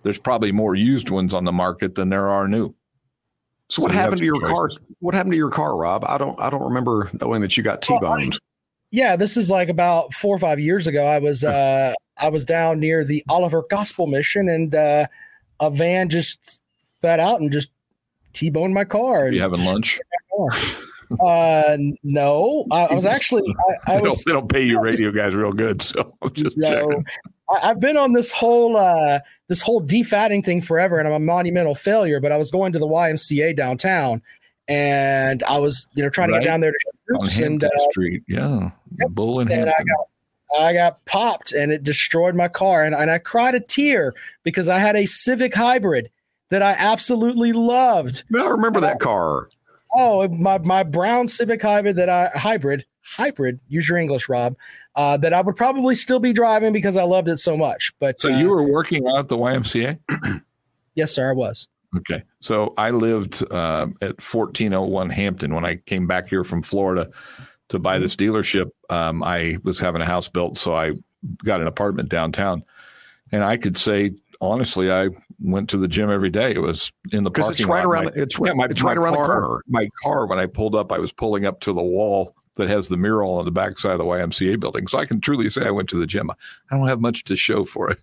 there's 0.04 0.20
probably 0.20 0.52
more 0.52 0.76
used 0.76 1.10
ones 1.10 1.34
on 1.34 1.46
the 1.46 1.54
market 1.54 1.96
than 1.96 2.10
there 2.10 2.30
are 2.30 2.48
new. 2.48 2.76
So 3.70 3.82
what 3.82 3.92
happened 3.92 4.18
to 4.18 4.26
your 4.26 4.42
choices. 4.42 4.52
car? 4.52 4.70
What 5.00 5.16
happened 5.16 5.32
to 5.32 5.38
your 5.38 5.52
car, 5.52 5.78
Rob? 5.78 6.04
I 6.06 6.18
don't 6.18 6.38
I 6.42 6.50
don't 6.50 6.64
remember 6.64 7.10
knowing 7.22 7.42
that 7.42 7.56
you 7.56 7.64
got 7.64 7.82
T-boned. 7.82 8.34
Well, 8.34 8.40
yeah, 8.92 9.16
this 9.16 9.38
is 9.38 9.50
like 9.50 9.70
about 9.70 10.14
four 10.14 10.36
or 10.36 10.40
five 10.40 10.60
years 10.60 10.86
ago. 10.86 11.06
I 11.06 11.20
was 11.20 11.46
uh 11.46 11.94
I 12.18 12.30
was 12.30 12.46
down 12.46 12.80
near 12.80 13.04
the 13.04 13.24
Oliver 13.30 13.64
Gospel 13.70 14.08
Mission, 14.08 14.50
and 14.50 14.74
uh, 14.74 15.08
a 15.60 15.70
van 15.70 16.10
just 16.10 16.62
spat 16.98 17.20
out 17.20 17.42
and 17.42 17.52
just 17.52 17.70
t-boned 18.34 18.74
my 18.74 18.86
car. 18.86 19.30
You 19.30 19.42
having 19.42 19.64
lunch? 19.66 20.00
uh, 21.20 21.78
no, 22.04 22.66
I, 22.72 22.86
I 22.86 22.94
was 22.94 23.06
actually. 23.06 23.44
I, 23.88 23.94
I 23.94 23.96
they, 23.98 24.02
was, 24.02 24.12
don't, 24.12 24.26
they, 24.26 24.32
don't, 24.32 24.50
pay 24.50 24.64
you 24.64 24.80
radio 24.82 25.12
guys 25.12 25.34
real 25.34 25.54
good, 25.54 25.82
so 25.82 26.16
I'm 26.22 26.34
just 26.34 26.58
no, 26.58 26.70
checking. 26.70 27.06
I, 27.54 27.68
have 27.68 27.80
been 27.80 27.98
on 27.98 28.14
this 28.14 28.32
whole 28.32 28.78
uh, 28.78 29.20
this 29.48 29.62
whole 29.62 29.82
defatting 29.82 30.44
thing 30.44 30.62
forever, 30.62 31.00
and 31.00 31.08
I'm 31.08 31.14
a 31.14 31.20
monumental 31.20 31.76
failure. 31.76 32.20
But 32.20 32.32
I 32.32 32.38
was 32.38 32.52
going 32.52 32.74
to 32.74 32.80
the 32.80 32.88
YMCA 32.88 33.56
downtown, 33.56 34.22
and 34.68 35.44
I 35.44 35.58
was 35.58 35.88
you 35.96 36.04
know 36.04 36.10
trying 36.10 36.32
right. 36.32 36.40
to 36.40 36.44
get 36.44 36.50
down 36.50 36.62
there 36.62 36.72
to 36.72 36.92
groups 37.08 37.40
and 37.40 37.64
uh, 37.64 37.70
Street, 37.92 38.24
yeah, 38.28 38.72
yep. 39.00 39.10
Bull 39.10 39.40
and, 39.40 39.52
and 39.52 39.70
I 39.70 39.74
got 39.74 40.08
I 40.58 40.74
got 40.74 41.04
popped 41.06 41.54
and 41.54 41.72
it 41.72 41.84
destroyed 41.84 42.36
my 42.36 42.48
car. 42.48 42.84
And, 42.84 42.96
and 42.96 43.10
I 43.10 43.18
cried 43.18 43.56
a 43.56 43.60
tear 43.60 44.14
because 44.44 44.68
I 44.68 44.80
had 44.80 44.96
a 44.96 45.06
Civic 45.06 45.54
hybrid 45.54 46.10
that 46.50 46.62
I 46.62 46.76
absolutely 46.78 47.52
loved. 47.52 48.24
I 48.36 48.48
remember 48.48 48.80
that 48.80 49.00
car. 49.00 49.50
Oh, 49.96 50.28
my, 50.28 50.58
my 50.60 50.84
brown 50.84 51.28
Civic 51.28 51.62
hybrid 51.62 51.96
that 51.96 52.10
I 52.10 52.30
hybrid 52.36 52.86
hybrid. 53.06 53.60
Use 53.68 53.88
your 53.88 53.98
English, 53.98 54.28
Rob. 54.28 54.56
Uh, 54.96 55.18
that 55.18 55.34
I 55.34 55.42
would 55.42 55.56
probably 55.56 55.96
still 55.96 56.20
be 56.20 56.34
driving 56.34 56.74
because 56.74 56.98
I 56.98 57.04
loved 57.04 57.30
it 57.30 57.38
so 57.38 57.56
much. 57.56 57.94
But 58.00 58.20
so 58.20 58.34
uh, 58.34 58.38
you 58.38 58.50
were 58.50 58.64
working 58.64 59.08
out 59.08 59.20
at 59.20 59.28
the 59.28 59.38
YMCA. 59.38 60.42
yes, 60.96 61.14
sir, 61.14 61.30
I 61.30 61.34
was. 61.34 61.68
Okay, 61.98 62.24
so 62.42 62.74
I 62.78 62.90
lived 62.90 63.42
uh, 63.52 63.88
at 64.02 64.22
1401 64.22 65.10
Hampton 65.12 65.56
when 65.56 65.64
I 65.64 65.76
came 65.76 66.08
back 66.08 66.28
here 66.28 66.44
from 66.44 66.62
Florida 66.62 67.10
to 67.70 67.80
buy 67.80 68.00
this 68.00 68.16
dealership. 68.16 68.70
Um, 68.90 69.24
I 69.24 69.58
was 69.64 69.80
having 69.80 70.02
a 70.02 70.06
house 70.06 70.30
built, 70.30 70.58
so 70.58 70.76
I 70.76 70.94
got 71.44 71.62
an 71.62 71.68
apartment 71.68 72.10
downtown, 72.10 72.64
and 73.32 73.44
I 73.44 73.58
could 73.58 73.78
say 73.78 74.12
honestly, 74.42 74.92
I 74.92 75.10
went 75.40 75.70
to 75.70 75.78
the 75.78 75.88
gym 75.88 76.10
every 76.10 76.30
day. 76.30 76.52
It 76.52 76.62
was 76.62 76.92
in 77.12 77.24
the 77.24 77.32
parking 77.32 77.54
it's 77.54 77.66
right 77.66 77.86
lot. 77.86 77.86
around. 77.86 78.06
My, 78.06 78.12
the, 78.12 78.22
it's 78.22 78.40
right, 78.40 78.50
yeah, 78.50 78.54
my, 78.54 78.66
it's 78.66 78.82
right 78.82 78.98
around 78.98 79.16
car, 79.16 79.28
the 79.28 79.34
corner. 79.34 79.62
My 79.68 79.90
car, 80.04 80.26
when 80.26 80.40
I 80.40 80.46
pulled 80.46 80.76
up, 80.76 80.92
I 80.92 81.00
was 81.00 81.12
pulling 81.12 81.46
up 81.46 81.60
to 81.62 81.74
the 81.74 81.84
wall 81.84 82.36
that 82.56 82.70
has 82.70 82.88
the 82.88 82.98
mural 82.98 83.38
on 83.38 83.46
the 83.46 83.52
backside 83.52 83.94
of 83.94 83.98
the 84.00 84.06
YMCA 84.06 84.60
building. 84.60 84.88
So 84.88 84.98
I 84.98 85.06
can 85.06 85.20
truly 85.20 85.50
say 85.50 85.66
I 85.66 85.72
went 85.72 85.90
to 85.90 86.00
the 86.00 86.08
gym. 86.08 86.32
I 86.32 86.36
don't 86.78 86.88
have 86.88 87.02
much 87.02 87.26
to 87.26 87.36
show 87.36 87.66
for 87.66 87.92
it, 87.92 88.00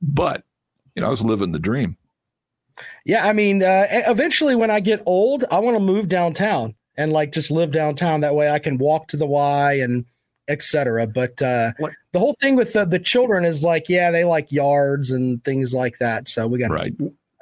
but 0.00 0.44
you 0.94 1.02
know, 1.02 1.08
I 1.08 1.10
was 1.10 1.22
living 1.22 1.52
the 1.52 1.58
dream. 1.58 1.96
Yeah, 3.04 3.26
I 3.26 3.32
mean, 3.32 3.62
uh, 3.62 3.86
eventually, 3.90 4.54
when 4.54 4.70
I 4.70 4.80
get 4.80 5.02
old, 5.04 5.44
I 5.50 5.58
want 5.58 5.76
to 5.76 5.82
move 5.82 6.08
downtown 6.08 6.74
and 6.96 7.12
like 7.12 7.32
just 7.32 7.50
live 7.50 7.72
downtown. 7.72 8.20
That 8.20 8.34
way 8.34 8.50
I 8.50 8.58
can 8.58 8.78
walk 8.78 9.08
to 9.08 9.16
the 9.16 9.26
Y 9.26 9.74
and 9.74 10.04
etc. 10.48 11.06
But 11.06 11.40
uh, 11.42 11.72
the 12.12 12.18
whole 12.18 12.34
thing 12.40 12.56
with 12.56 12.72
the, 12.72 12.84
the 12.84 12.98
children 12.98 13.44
is 13.44 13.62
like, 13.64 13.88
yeah, 13.88 14.10
they 14.10 14.24
like 14.24 14.50
yards 14.52 15.10
and 15.10 15.42
things 15.44 15.74
like 15.74 15.98
that. 15.98 16.28
So 16.28 16.46
we 16.46 16.58
got 16.58 16.70
right. 16.70 16.94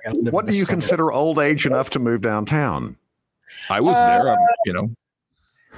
What 0.05 0.47
do 0.47 0.57
you 0.57 0.65
consider 0.65 1.13
old 1.13 1.39
age 1.39 1.67
enough 1.67 1.91
to 1.91 1.99
move 1.99 2.23
downtown? 2.23 2.97
I 3.69 3.81
was 3.81 3.95
uh, 3.95 4.23
there, 4.23 4.39
you 4.65 4.73
know. 4.73 4.91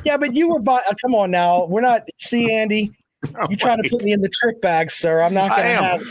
Yeah, 0.05 0.17
but 0.17 0.35
you 0.35 0.49
were 0.49 0.61
by. 0.61 0.81
Uh, 0.89 0.95
come 1.01 1.15
on 1.15 1.31
now, 1.31 1.67
we're 1.67 1.81
not. 1.81 2.09
See, 2.19 2.53
Andy, 2.53 2.93
you're 3.49 3.57
trying 3.57 3.83
to 3.83 3.89
put 3.89 4.03
me 4.05 4.13
in 4.13 4.21
the 4.21 4.29
trick 4.29 4.61
bag, 4.61 4.91
sir? 4.91 5.21
I'm 5.21 5.35
not 5.35 5.51
going 5.51 5.63
to 5.63 5.83
have. 5.83 6.03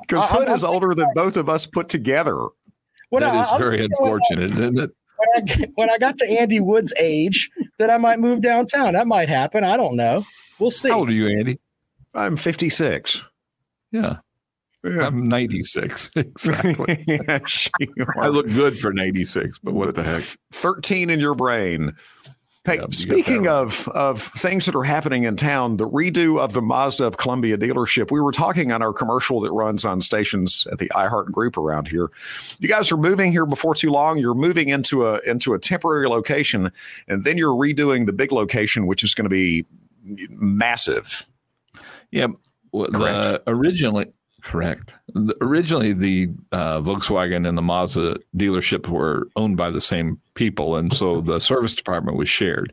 Because 0.00 0.24
Hood 0.26 0.48
is 0.48 0.64
older 0.64 0.92
than 0.94 1.06
both 1.14 1.36
of 1.36 1.48
us 1.48 1.64
put 1.64 1.88
together. 1.88 2.36
Well, 3.10 3.20
that 3.20 3.52
is 3.52 3.58
very 3.58 3.84
unfortunate, 3.84 4.50
isn't 4.50 4.78
it? 4.78 4.90
When 5.18 5.50
I, 5.50 5.68
when 5.74 5.90
I 5.90 5.98
got 5.98 6.18
to 6.18 6.26
Andy 6.26 6.60
Wood's 6.60 6.92
age, 6.98 7.50
that 7.78 7.90
I 7.90 7.98
might 7.98 8.18
move 8.18 8.40
downtown. 8.40 8.94
That 8.94 9.06
might 9.06 9.28
happen. 9.28 9.64
I 9.64 9.76
don't 9.76 9.96
know. 9.96 10.24
We'll 10.58 10.70
see. 10.70 10.88
How 10.88 11.00
old 11.00 11.08
are 11.08 11.12
you, 11.12 11.28
Andy? 11.28 11.58
I'm 12.14 12.36
56. 12.36 13.22
Yeah. 13.92 14.18
Yeah. 14.84 15.06
I'm 15.06 15.28
96. 15.28 16.10
Exactly. 16.16 17.04
yes, 17.08 17.70
I 18.16 18.28
look 18.28 18.46
good 18.46 18.78
for 18.78 18.92
96, 18.92 19.58
but 19.58 19.74
what 19.74 19.94
the 19.94 20.02
heck? 20.02 20.22
13 20.52 21.10
in 21.10 21.20
your 21.20 21.34
brain. 21.34 21.94
Hey, 22.68 22.80
speaking 22.90 23.48
of 23.48 23.88
of 23.88 24.22
things 24.22 24.66
that 24.66 24.74
are 24.74 24.84
happening 24.84 25.22
in 25.22 25.36
town, 25.36 25.78
the 25.78 25.88
redo 25.88 26.38
of 26.38 26.52
the 26.52 26.60
Mazda 26.60 27.06
of 27.06 27.16
Columbia 27.16 27.56
dealership. 27.56 28.10
We 28.10 28.20
were 28.20 28.30
talking 28.30 28.72
on 28.72 28.82
our 28.82 28.92
commercial 28.92 29.40
that 29.40 29.52
runs 29.52 29.86
on 29.86 30.02
stations 30.02 30.66
at 30.70 30.78
the 30.78 30.90
iHeart 30.94 31.32
Group 31.32 31.56
around 31.56 31.88
here. 31.88 32.10
You 32.58 32.68
guys 32.68 32.92
are 32.92 32.98
moving 32.98 33.32
here 33.32 33.46
before 33.46 33.74
too 33.74 33.88
long. 33.90 34.18
You're 34.18 34.34
moving 34.34 34.68
into 34.68 35.06
a 35.06 35.18
into 35.20 35.54
a 35.54 35.58
temporary 35.58 36.08
location, 36.08 36.70
and 37.06 37.24
then 37.24 37.38
you're 37.38 37.54
redoing 37.54 38.04
the 38.04 38.12
big 38.12 38.32
location, 38.32 38.86
which 38.86 39.02
is 39.02 39.14
going 39.14 39.24
to 39.24 39.30
be 39.30 39.64
massive. 40.28 41.24
Yeah, 42.10 42.28
well, 42.72 42.90
the, 42.90 43.42
originally 43.46 44.12
Correct. 44.48 44.96
The, 45.08 45.36
originally, 45.42 45.92
the 45.92 46.30
uh, 46.52 46.80
Volkswagen 46.80 47.46
and 47.46 47.58
the 47.58 47.62
Mazda 47.62 48.16
dealership 48.34 48.88
were 48.88 49.28
owned 49.36 49.58
by 49.58 49.68
the 49.68 49.82
same 49.82 50.18
people, 50.32 50.76
and 50.76 50.90
so 50.90 51.20
the 51.20 51.38
service 51.38 51.74
department 51.74 52.16
was 52.16 52.30
shared. 52.30 52.72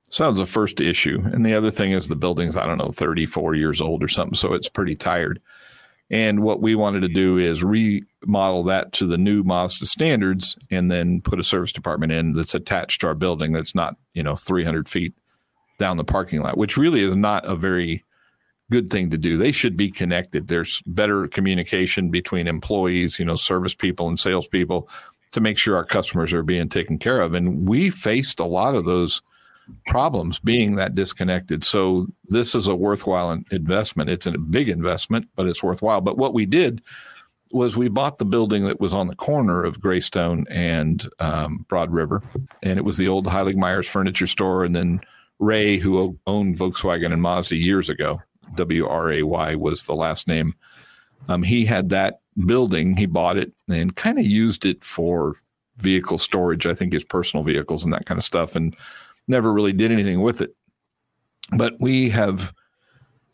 So 0.00 0.24
that 0.24 0.30
was 0.30 0.40
the 0.40 0.52
first 0.52 0.80
issue. 0.80 1.22
And 1.32 1.46
the 1.46 1.54
other 1.54 1.70
thing 1.70 1.92
is 1.92 2.08
the 2.08 2.16
building's, 2.16 2.56
I 2.56 2.66
don't 2.66 2.76
know, 2.76 2.90
34 2.90 3.54
years 3.54 3.80
old 3.80 4.02
or 4.02 4.08
something, 4.08 4.34
so 4.34 4.52
it's 4.52 4.68
pretty 4.68 4.96
tired. 4.96 5.40
And 6.10 6.40
what 6.40 6.60
we 6.60 6.74
wanted 6.74 7.02
to 7.02 7.08
do 7.08 7.38
is 7.38 7.62
remodel 7.62 8.64
that 8.64 8.90
to 8.94 9.06
the 9.06 9.16
new 9.16 9.44
Mazda 9.44 9.86
standards 9.86 10.58
and 10.72 10.90
then 10.90 11.20
put 11.20 11.38
a 11.38 11.44
service 11.44 11.70
department 11.70 12.10
in 12.10 12.32
that's 12.32 12.56
attached 12.56 13.00
to 13.02 13.06
our 13.06 13.14
building 13.14 13.52
that's 13.52 13.76
not, 13.76 13.94
you 14.12 14.24
know, 14.24 14.34
300 14.34 14.88
feet 14.88 15.14
down 15.78 15.98
the 15.98 16.04
parking 16.04 16.42
lot, 16.42 16.58
which 16.58 16.76
really 16.76 17.02
is 17.04 17.14
not 17.14 17.44
a 17.44 17.54
very 17.54 18.02
good 18.70 18.90
thing 18.90 19.10
to 19.10 19.18
do. 19.18 19.36
They 19.36 19.52
should 19.52 19.76
be 19.76 19.90
connected. 19.90 20.48
There's 20.48 20.82
better 20.86 21.28
communication 21.28 22.10
between 22.10 22.46
employees, 22.46 23.18
you 23.18 23.24
know, 23.24 23.36
service 23.36 23.74
people 23.74 24.08
and 24.08 24.18
salespeople 24.18 24.88
to 25.32 25.40
make 25.40 25.58
sure 25.58 25.76
our 25.76 25.84
customers 25.84 26.32
are 26.32 26.42
being 26.42 26.68
taken 26.68 26.98
care 26.98 27.20
of. 27.20 27.34
And 27.34 27.68
we 27.68 27.90
faced 27.90 28.40
a 28.40 28.44
lot 28.44 28.74
of 28.74 28.84
those 28.84 29.22
problems 29.86 30.38
being 30.38 30.74
that 30.76 30.94
disconnected. 30.94 31.64
So 31.64 32.06
this 32.24 32.54
is 32.54 32.66
a 32.66 32.74
worthwhile 32.74 33.38
investment. 33.50 34.10
It's 34.10 34.26
a 34.26 34.32
big 34.38 34.68
investment, 34.68 35.28
but 35.36 35.46
it's 35.46 35.62
worthwhile. 35.62 36.00
But 36.00 36.18
what 36.18 36.34
we 36.34 36.46
did 36.46 36.82
was 37.50 37.76
we 37.76 37.88
bought 37.88 38.18
the 38.18 38.24
building 38.24 38.64
that 38.64 38.80
was 38.80 38.94
on 38.94 39.06
the 39.06 39.14
corner 39.14 39.62
of 39.64 39.80
Greystone 39.80 40.46
and 40.48 41.06
um, 41.18 41.66
Broad 41.68 41.92
River, 41.92 42.22
and 42.62 42.78
it 42.78 42.84
was 42.84 42.96
the 42.96 43.08
old 43.08 43.26
Heilig 43.26 43.56
Meyers 43.56 43.86
furniture 43.86 44.26
store. 44.26 44.64
And 44.64 44.74
then 44.74 45.00
Ray, 45.38 45.78
who 45.78 46.18
owned 46.26 46.56
Volkswagen 46.56 47.12
and 47.12 47.20
Mazda 47.20 47.56
years 47.56 47.88
ago, 47.88 48.22
W 48.54 48.86
R 48.86 49.12
A 49.12 49.22
Y 49.22 49.54
was 49.54 49.84
the 49.84 49.94
last 49.94 50.28
name. 50.28 50.54
Um, 51.28 51.42
he 51.42 51.64
had 51.64 51.88
that 51.90 52.20
building. 52.46 52.96
He 52.96 53.06
bought 53.06 53.36
it 53.36 53.52
and 53.68 53.94
kind 53.96 54.18
of 54.18 54.26
used 54.26 54.66
it 54.66 54.82
for 54.82 55.36
vehicle 55.76 56.18
storage. 56.18 56.66
I 56.66 56.74
think 56.74 56.92
his 56.92 57.04
personal 57.04 57.44
vehicles 57.44 57.84
and 57.84 57.92
that 57.92 58.06
kind 58.06 58.18
of 58.18 58.24
stuff, 58.24 58.56
and 58.56 58.76
never 59.28 59.52
really 59.52 59.72
did 59.72 59.92
anything 59.92 60.22
with 60.22 60.40
it. 60.40 60.54
But 61.56 61.74
we 61.80 62.10
have 62.10 62.52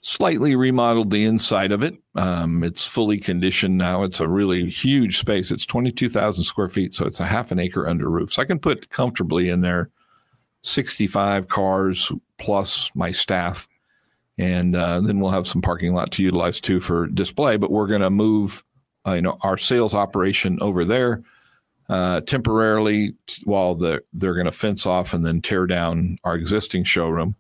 slightly 0.03 0.55
remodeled 0.55 1.11
the 1.11 1.25
inside 1.25 1.73
of 1.73 1.83
it. 1.83 1.95
Um, 2.15 2.63
it's 2.63 2.87
fully 2.87 3.19
conditioned 3.19 3.77
now. 3.79 4.03
It's 4.05 4.21
a 4.21 4.29
really 4.29 4.69
huge 4.71 5.19
space. 5.19 5.51
It's 5.51 5.67
22,000 5.67 6.45
square 6.45 6.69
feet, 6.69 6.95
so 6.95 7.05
it's 7.07 7.21
a 7.21 7.27
half 7.27 7.51
an 7.51 7.59
acre 7.59 7.89
under 7.89 8.09
roof. 8.09 8.33
So 8.33 8.43
I 8.43 8.45
can 8.45 8.59
put 8.59 8.91
comfortably 8.91 9.51
in 9.51 9.61
there 9.61 9.91
65 10.63 11.49
cars 11.49 12.13
plus 12.39 12.91
my 12.95 13.11
staff 13.11 13.69
and 14.39 14.77
uh, 14.77 15.01
then 15.01 15.21
we'll 15.21 15.31
have 15.31 15.49
some 15.49 15.61
parking 15.61 15.95
lot 15.95 16.13
to 16.13 16.23
utilize 16.23 16.61
too 16.61 16.81
for 16.81 17.07
display. 17.09 17.57
But 17.57 17.71
we're 17.71 17.89
going 17.89 18.03
to 18.03 18.11
move, 18.11 18.63
uh, 19.07 19.15
you 19.15 19.23
know, 19.23 19.37
our 19.43 19.59
sales 19.59 19.95
operation 19.95 20.59
over 20.61 20.85
there 20.85 21.23
uh, 21.89 22.21
temporarily 22.23 23.15
while 23.45 23.75
the, 23.75 24.03
they're 24.13 24.35
going 24.35 24.47
to 24.47 24.53
fence 24.53 24.87
off 24.87 25.13
and 25.13 25.25
then 25.25 25.41
tear 25.41 25.67
down 25.67 26.19
our 26.25 26.35
existing 26.35 26.85
showroom, 26.85 27.35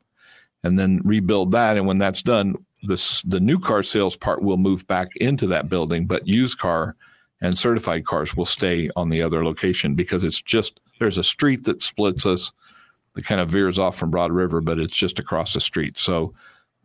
and 0.64 0.78
then 0.78 1.00
rebuild 1.04 1.52
that. 1.52 1.76
And 1.76 1.86
when 1.86 1.98
that's 1.98 2.22
done, 2.22 2.54
this 2.82 3.22
the 3.22 3.40
new 3.40 3.58
car 3.58 3.82
sales 3.82 4.16
part 4.16 4.42
will 4.42 4.56
move 4.56 4.86
back 4.86 5.14
into 5.16 5.46
that 5.48 5.68
building, 5.68 6.06
but 6.06 6.26
used 6.26 6.58
car 6.58 6.96
and 7.40 7.58
certified 7.58 8.04
cars 8.04 8.36
will 8.36 8.46
stay 8.46 8.88
on 8.96 9.08
the 9.08 9.22
other 9.22 9.44
location 9.44 9.94
because 9.94 10.24
it's 10.24 10.40
just 10.40 10.80
there's 10.98 11.18
a 11.18 11.24
street 11.24 11.64
that 11.64 11.82
splits 11.82 12.26
us 12.26 12.52
that 13.14 13.24
kind 13.24 13.40
of 13.40 13.48
veers 13.48 13.78
off 13.78 13.96
from 13.96 14.10
Broad 14.10 14.32
River, 14.32 14.60
but 14.60 14.78
it's 14.78 14.96
just 14.96 15.18
across 15.18 15.54
the 15.54 15.60
street. 15.60 15.98
So 15.98 16.34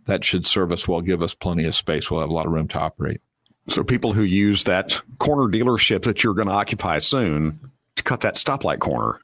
that 0.05 0.23
should 0.23 0.45
serve 0.45 0.71
us 0.71 0.87
well, 0.87 1.01
give 1.01 1.21
us 1.21 1.33
plenty 1.33 1.65
of 1.65 1.75
space. 1.75 2.09
We'll 2.09 2.21
have 2.21 2.29
a 2.29 2.33
lot 2.33 2.45
of 2.45 2.51
room 2.51 2.67
to 2.69 2.79
operate. 2.79 3.21
So 3.67 3.83
people 3.83 4.13
who 4.13 4.23
use 4.23 4.65
that 4.65 5.01
corner 5.19 5.51
dealership 5.51 6.03
that 6.03 6.23
you're 6.23 6.33
going 6.33 6.49
to 6.49 6.53
occupy 6.53 6.97
soon 6.99 7.59
to 7.95 8.03
cut 8.03 8.21
that 8.21 8.35
stoplight 8.35 8.79
corner. 8.79 9.19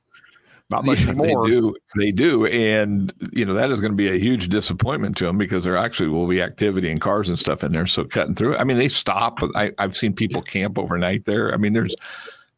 Not 0.69 0.85
much 0.85 1.03
yeah, 1.03 1.13
more. 1.13 1.47
They 1.47 1.51
do. 1.51 1.75
They 1.95 2.11
do. 2.11 2.45
And, 2.45 3.11
you 3.33 3.43
know, 3.43 3.55
that 3.55 3.71
is 3.71 3.81
going 3.81 3.91
to 3.91 3.97
be 3.97 4.07
a 4.07 4.19
huge 4.19 4.49
disappointment 4.49 5.17
to 5.17 5.25
them 5.25 5.37
because 5.37 5.63
there 5.63 5.75
actually 5.75 6.09
will 6.09 6.27
be 6.27 6.43
activity 6.43 6.91
and 6.91 7.01
cars 7.01 7.27
and 7.27 7.39
stuff 7.39 7.63
in 7.63 7.71
there. 7.71 7.87
So 7.87 8.05
cutting 8.05 8.35
through, 8.35 8.55
I 8.55 8.63
mean, 8.63 8.77
they 8.77 8.87
stop. 8.87 9.39
I, 9.55 9.71
I've 9.79 9.97
seen 9.97 10.13
people 10.13 10.43
camp 10.43 10.77
overnight 10.77 11.25
there. 11.25 11.51
I 11.53 11.57
mean, 11.57 11.73
there's 11.73 11.95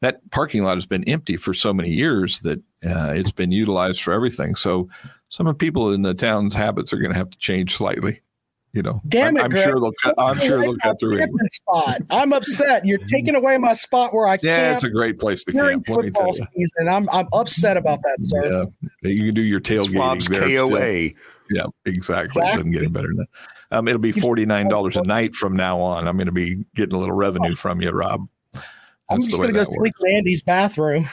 that 0.02 0.30
parking 0.32 0.64
lot 0.64 0.76
has 0.76 0.86
been 0.86 1.06
empty 1.06 1.38
for 1.38 1.54
so 1.54 1.74
many 1.74 1.92
years 1.92 2.42
that 2.42 2.60
uh, 2.86 3.14
it's 3.16 3.32
been 3.32 3.52
utilized 3.52 4.02
for 4.02 4.12
everything. 4.12 4.56
So 4.56 4.90
some 5.32 5.48
of 5.48 5.56
the 5.56 5.58
people 5.58 5.94
in 5.94 6.02
the 6.02 6.14
town's 6.14 6.54
habits 6.54 6.92
are 6.92 6.98
going 6.98 7.12
to 7.12 7.18
have 7.18 7.30
to 7.30 7.38
change 7.38 7.76
slightly. 7.76 8.20
You 8.74 8.82
know, 8.82 9.02
damn 9.08 9.36
it, 9.36 9.42
I'm, 9.42 9.52
I'm 9.52 9.64
sure 9.64 9.82
they'll. 9.82 9.92
Cut, 10.02 10.16
I'm 10.18 10.38
sure 10.38 10.62
they'll 10.62 10.78
cut 10.78 10.98
through. 10.98 11.22
Spot. 11.52 12.02
I'm 12.10 12.32
upset. 12.32 12.86
You're 12.86 13.00
taking 13.00 13.36
away 13.36 13.58
my 13.58 13.74
spot 13.74 14.14
where 14.14 14.28
I. 14.28 14.38
Can. 14.38 14.48
Yeah, 14.48 14.74
it's 14.74 14.86
a 14.86 14.90
great 14.90 15.20
place 15.20 15.44
to 15.44 15.52
camp. 15.52 15.86
Football 15.86 16.34
season. 16.34 16.88
I'm 16.90 17.10
I'm 17.10 17.28
upset 17.34 17.76
about 17.76 18.00
that, 18.04 18.18
sir. 18.22 18.68
Yeah, 19.02 19.10
you 19.10 19.26
can 19.26 19.36
do 19.36 19.42
your 19.42 19.60
tailgating 19.60 20.30
there. 20.30 20.40
KOA. 20.42 20.70
Still. 20.70 21.20
Yeah, 21.50 21.66
exactly. 21.84 22.24
exactly. 22.24 22.44
It 22.44 22.56
doesn't 22.56 22.72
get 22.72 22.82
any 22.84 22.92
better 22.92 23.08
than 23.08 23.18
that. 23.18 23.78
Um, 23.78 23.90
it'll 23.90 24.00
be 24.00 24.14
forty 24.14 24.46
nine 24.46 24.70
dollars 24.70 24.96
a 24.96 25.02
night 25.02 25.36
from 25.36 25.54
now 25.54 25.82
on. 25.82 26.08
I'm 26.08 26.16
going 26.16 26.28
to 26.28 26.32
be 26.32 26.64
getting 26.74 26.96
a 26.96 26.98
little 26.98 27.16
revenue 27.16 27.56
from 27.56 27.82
you, 27.82 27.90
Rob. 27.90 28.26
I'm 29.12 29.22
just 29.22 29.38
going 29.38 29.50
to 29.50 29.54
go 29.54 29.64
sleep 29.64 29.94
in 30.02 30.16
Andy's 30.16 30.42
bathroom. 30.42 31.08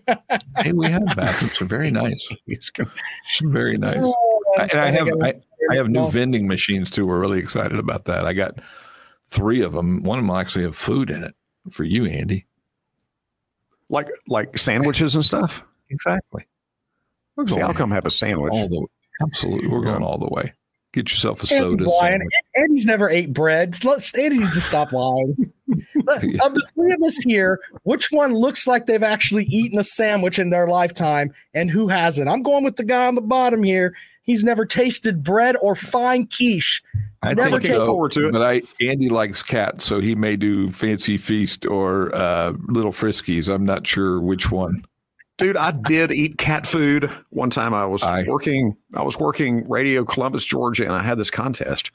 hey, 0.58 0.72
we 0.72 0.86
have 0.86 1.04
bathrooms. 1.16 1.58
They're 1.58 1.68
very 1.68 1.90
nice. 1.90 2.28
very 3.42 3.78
nice. 3.78 3.98
Oh, 4.00 4.42
and 4.58 4.74
I 4.74 4.90
have 4.90 5.08
I, 5.22 5.34
I, 5.70 5.76
have 5.76 5.88
new 5.88 6.10
vending 6.10 6.46
machines 6.46 6.90
too. 6.90 7.06
We're 7.06 7.20
really 7.20 7.38
excited 7.38 7.78
about 7.78 8.04
that. 8.06 8.26
I 8.26 8.32
got 8.32 8.60
three 9.26 9.62
of 9.62 9.72
them. 9.72 10.02
One 10.02 10.18
of 10.18 10.26
them 10.26 10.34
actually 10.34 10.64
have 10.64 10.76
food 10.76 11.10
in 11.10 11.22
it 11.22 11.34
for 11.70 11.84
you, 11.84 12.06
Andy. 12.06 12.46
Like 13.88 14.08
like 14.26 14.58
sandwiches 14.58 15.14
and 15.14 15.24
stuff. 15.24 15.64
Exactly. 15.90 16.46
See, 17.46 17.60
I'll 17.60 17.74
come 17.74 17.90
have 17.92 18.06
a 18.06 18.10
sandwich. 18.10 18.52
The, 18.52 18.86
absolutely, 19.22 19.68
we're 19.68 19.84
going 19.84 20.02
all 20.02 20.18
the 20.18 20.28
way. 20.28 20.52
Get 20.92 21.10
yourself 21.10 21.42
a 21.42 21.46
soda. 21.46 21.88
Lying. 21.88 22.26
Andy's 22.56 22.86
never 22.86 23.10
ate 23.10 23.32
bread. 23.32 23.84
Let's 23.84 24.14
Andy 24.14 24.38
needs 24.38 24.54
to 24.54 24.60
stop 24.60 24.90
lying. 24.90 25.52
of 25.68 26.54
the 26.54 26.68
three 26.74 26.92
of 26.92 27.02
us 27.02 27.16
here, 27.18 27.60
which 27.82 28.08
one 28.10 28.34
looks 28.34 28.66
like 28.66 28.86
they've 28.86 29.02
actually 29.02 29.44
eaten 29.44 29.78
a 29.78 29.84
sandwich 29.84 30.38
in 30.38 30.48
their 30.48 30.66
lifetime, 30.66 31.30
and 31.52 31.70
who 31.70 31.88
hasn't? 31.88 32.28
I'm 32.28 32.42
going 32.42 32.64
with 32.64 32.76
the 32.76 32.84
guy 32.84 33.06
on 33.06 33.16
the 33.16 33.20
bottom 33.20 33.62
here. 33.62 33.94
He's 34.22 34.44
never 34.44 34.64
tasted 34.64 35.22
bread 35.22 35.56
or 35.60 35.74
fine 35.74 36.26
quiche. 36.26 36.82
I 37.22 37.34
never 37.34 37.58
think 37.58 37.74
so, 37.74 37.86
forward 37.86 38.12
to 38.12 38.28
it. 38.28 38.32
But 38.32 38.42
I 38.42 38.62
Andy 38.80 39.08
likes 39.08 39.42
cats, 39.42 39.84
so 39.84 40.00
he 40.00 40.14
may 40.14 40.36
do 40.36 40.70
fancy 40.72 41.18
feast 41.18 41.66
or 41.66 42.14
uh, 42.14 42.52
little 42.66 42.92
friskies. 42.92 43.52
I'm 43.52 43.64
not 43.64 43.86
sure 43.86 44.20
which 44.20 44.50
one. 44.50 44.84
Dude, 45.38 45.56
I 45.56 45.70
did 45.70 46.10
eat 46.10 46.36
cat 46.36 46.66
food 46.66 47.10
one 47.30 47.48
time. 47.48 47.72
I 47.72 47.86
was 47.86 48.02
I, 48.02 48.24
working. 48.24 48.76
I 48.92 49.02
was 49.02 49.16
working 49.16 49.68
Radio 49.68 50.04
Columbus, 50.04 50.44
Georgia, 50.44 50.82
and 50.82 50.92
I 50.92 51.02
had 51.04 51.16
this 51.16 51.30
contest, 51.30 51.92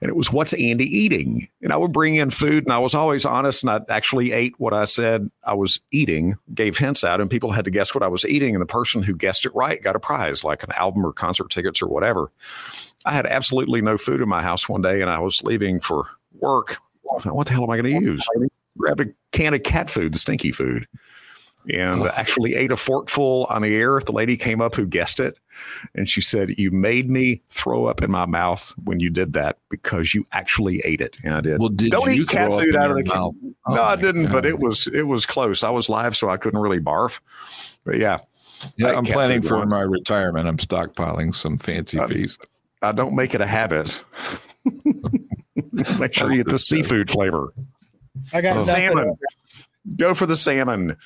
and 0.00 0.08
it 0.08 0.14
was 0.14 0.32
"What's 0.32 0.52
Andy 0.52 0.84
eating?" 0.84 1.48
And 1.62 1.72
I 1.72 1.76
would 1.76 1.92
bring 1.92 2.14
in 2.14 2.30
food, 2.30 2.62
and 2.62 2.72
I 2.72 2.78
was 2.78 2.94
always 2.94 3.24
honest, 3.24 3.64
and 3.64 3.70
I 3.70 3.80
actually 3.88 4.30
ate 4.30 4.54
what 4.58 4.72
I 4.72 4.84
said 4.84 5.28
I 5.42 5.54
was 5.54 5.80
eating. 5.90 6.36
Gave 6.54 6.78
hints 6.78 7.02
out, 7.02 7.20
and 7.20 7.28
people 7.28 7.50
had 7.50 7.64
to 7.64 7.72
guess 7.72 7.92
what 7.92 8.04
I 8.04 8.08
was 8.08 8.24
eating, 8.24 8.54
and 8.54 8.62
the 8.62 8.66
person 8.66 9.02
who 9.02 9.16
guessed 9.16 9.44
it 9.44 9.54
right 9.54 9.82
got 9.82 9.96
a 9.96 10.00
prize, 10.00 10.44
like 10.44 10.62
an 10.62 10.70
album 10.76 11.04
or 11.04 11.12
concert 11.12 11.50
tickets 11.50 11.82
or 11.82 11.88
whatever. 11.88 12.30
I 13.04 13.12
had 13.12 13.26
absolutely 13.26 13.82
no 13.82 13.98
food 13.98 14.20
in 14.20 14.28
my 14.28 14.42
house 14.42 14.68
one 14.68 14.82
day, 14.82 15.00
and 15.00 15.10
I 15.10 15.18
was 15.18 15.42
leaving 15.42 15.80
for 15.80 16.08
work. 16.38 16.78
I 17.12 17.18
thought, 17.18 17.34
what 17.34 17.48
the 17.48 17.54
hell 17.54 17.64
am 17.64 17.70
I 17.70 17.80
going 17.80 18.00
to 18.00 18.06
use? 18.06 18.24
Grabbed 18.78 19.00
a 19.00 19.06
can 19.32 19.54
of 19.54 19.64
cat 19.64 19.90
food, 19.90 20.14
the 20.14 20.18
stinky 20.20 20.52
food 20.52 20.86
and 21.74 22.02
oh. 22.02 22.10
actually 22.14 22.54
ate 22.54 22.70
a 22.70 22.76
forkful 22.76 23.46
on 23.50 23.62
the 23.62 23.74
air. 23.76 24.00
The 24.00 24.12
lady 24.12 24.36
came 24.36 24.60
up 24.60 24.74
who 24.74 24.86
guessed 24.86 25.20
it, 25.20 25.38
and 25.94 26.08
she 26.08 26.20
said, 26.20 26.58
"You 26.58 26.70
made 26.70 27.10
me 27.10 27.42
throw 27.48 27.86
up 27.86 28.02
in 28.02 28.10
my 28.10 28.26
mouth 28.26 28.74
when 28.84 29.00
you 29.00 29.10
did 29.10 29.32
that 29.34 29.58
because 29.68 30.14
you 30.14 30.26
actually 30.32 30.80
ate 30.84 31.00
it." 31.00 31.16
And 31.24 31.34
I 31.34 31.40
did. 31.40 31.58
Well, 31.58 31.68
did 31.68 31.90
don't 31.90 32.10
eat 32.10 32.28
cat 32.28 32.50
food 32.50 32.76
out 32.76 32.90
of 32.90 32.96
the 32.96 33.04
mouth? 33.04 33.34
Oh 33.66 33.74
no, 33.74 33.82
I 33.82 33.96
didn't, 33.96 34.24
God. 34.24 34.32
but 34.32 34.46
it 34.46 34.58
was 34.58 34.86
it 34.88 35.06
was 35.06 35.26
close. 35.26 35.62
I 35.62 35.70
was 35.70 35.88
live, 35.88 36.16
so 36.16 36.28
I 36.28 36.36
couldn't 36.36 36.60
really 36.60 36.80
barf. 36.80 37.20
But 37.84 37.98
yeah, 37.98 38.18
yeah, 38.76 38.96
I'm 38.96 39.04
planning 39.04 39.42
for 39.42 39.58
once. 39.58 39.70
my 39.70 39.80
retirement. 39.80 40.48
I'm 40.48 40.58
stockpiling 40.58 41.34
some 41.34 41.58
fancy 41.58 41.98
feast. 42.08 42.46
I 42.82 42.92
don't 42.92 43.14
make 43.14 43.34
it 43.34 43.40
a 43.40 43.46
habit. 43.46 44.02
Make 45.98 46.14
sure 46.14 46.30
you 46.30 46.38
get 46.38 46.48
the 46.50 46.58
seafood 46.58 47.10
flavor. 47.10 47.52
I 48.32 48.40
got 48.40 48.56
Oh. 48.56 48.60
Salmon. 48.60 49.14
Go 49.96 50.14
for 50.14 50.26
the 50.26 50.36
salmon. 50.36 50.96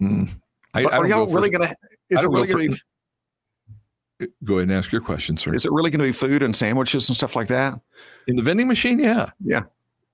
Mm. 0.00 0.30
I, 0.74 0.84
I 0.84 0.98
are 0.98 1.06
y'all 1.06 1.26
go 1.26 1.34
really 1.34 1.50
going 1.50 1.68
to? 1.68 1.74
Is 2.08 2.22
it 2.22 2.28
really 2.28 2.46
go 2.46 2.54
going 2.54 2.70
to 2.70 2.76
be? 4.18 4.28
go 4.44 4.54
ahead 4.54 4.68
and 4.68 4.72
ask 4.72 4.92
your 4.92 5.00
question, 5.00 5.36
sir. 5.36 5.54
Is 5.54 5.64
it 5.64 5.72
really 5.72 5.90
going 5.90 6.00
to 6.00 6.04
be 6.04 6.12
food 6.12 6.42
and 6.42 6.54
sandwiches 6.54 7.08
and 7.08 7.16
stuff 7.16 7.36
like 7.36 7.48
that? 7.48 7.80
In 8.26 8.36
the 8.36 8.42
vending 8.42 8.68
machine, 8.68 8.98
yeah. 8.98 9.30
Yeah. 9.40 9.64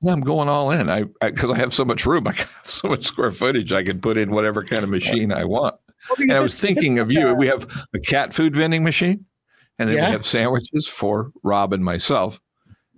Yeah, 0.02 0.12
I'm 0.12 0.20
going 0.20 0.48
all 0.48 0.70
in. 0.70 0.90
I 0.90 1.04
because 1.20 1.50
I, 1.50 1.56
have 1.56 1.72
so 1.72 1.84
much 1.84 2.04
room. 2.04 2.26
I 2.28 2.32
got 2.32 2.48
so 2.64 2.88
much 2.88 3.04
square 3.04 3.30
footage. 3.30 3.72
I 3.72 3.82
can 3.82 4.00
put 4.00 4.16
in 4.16 4.30
whatever 4.30 4.62
kind 4.62 4.84
of 4.84 4.90
machine 4.90 5.32
I 5.32 5.44
want. 5.44 5.74
And 6.18 6.32
I 6.32 6.40
was 6.40 6.60
thinking 6.60 6.98
of 6.98 7.10
you. 7.10 7.34
We 7.34 7.46
have 7.46 7.66
a 7.94 7.98
cat 7.98 8.34
food 8.34 8.54
vending 8.54 8.84
machine, 8.84 9.24
and 9.78 9.88
then 9.88 9.96
Yeah. 9.96 10.06
we 10.06 10.12
have 10.12 10.26
sandwiches 10.26 10.86
for 10.86 11.32
Rob 11.42 11.72
and 11.72 11.84
myself. 11.84 12.40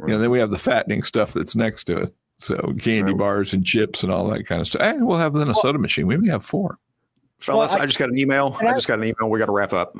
You 0.00 0.08
know, 0.08 0.18
then 0.18 0.30
we 0.30 0.38
have 0.38 0.50
the 0.50 0.58
fattening 0.58 1.02
stuff 1.02 1.32
that's 1.32 1.56
next 1.56 1.84
to 1.84 1.98
it. 1.98 2.10
So 2.38 2.56
candy 2.80 3.02
Right. 3.12 3.16
bars 3.18 3.52
and 3.52 3.64
chips 3.64 4.02
and 4.02 4.12
all 4.12 4.26
that 4.28 4.46
kind 4.46 4.60
of 4.60 4.66
stuff. 4.68 4.82
And 4.82 5.06
we'll 5.06 5.18
have 5.18 5.34
then 5.34 5.48
a 5.48 5.54
soda 5.54 5.78
machine. 5.78 6.06
We 6.06 6.16
may 6.16 6.30
have 6.30 6.44
four. 6.44 6.78
Fellas, 7.40 7.72
Well, 7.72 7.80
I- 7.80 7.82
I, 7.82 7.86
just 7.86 7.98
got 7.98 8.08
an 8.10 8.18
email. 8.18 8.56
I 8.60 8.68
I- 8.68 8.74
just 8.74 8.86
got 8.88 8.98
an 8.98 9.04
email. 9.04 9.28
We 9.30 9.38
got 9.38 9.46
to 9.46 9.52
wrap 9.52 9.72
up. 9.72 9.96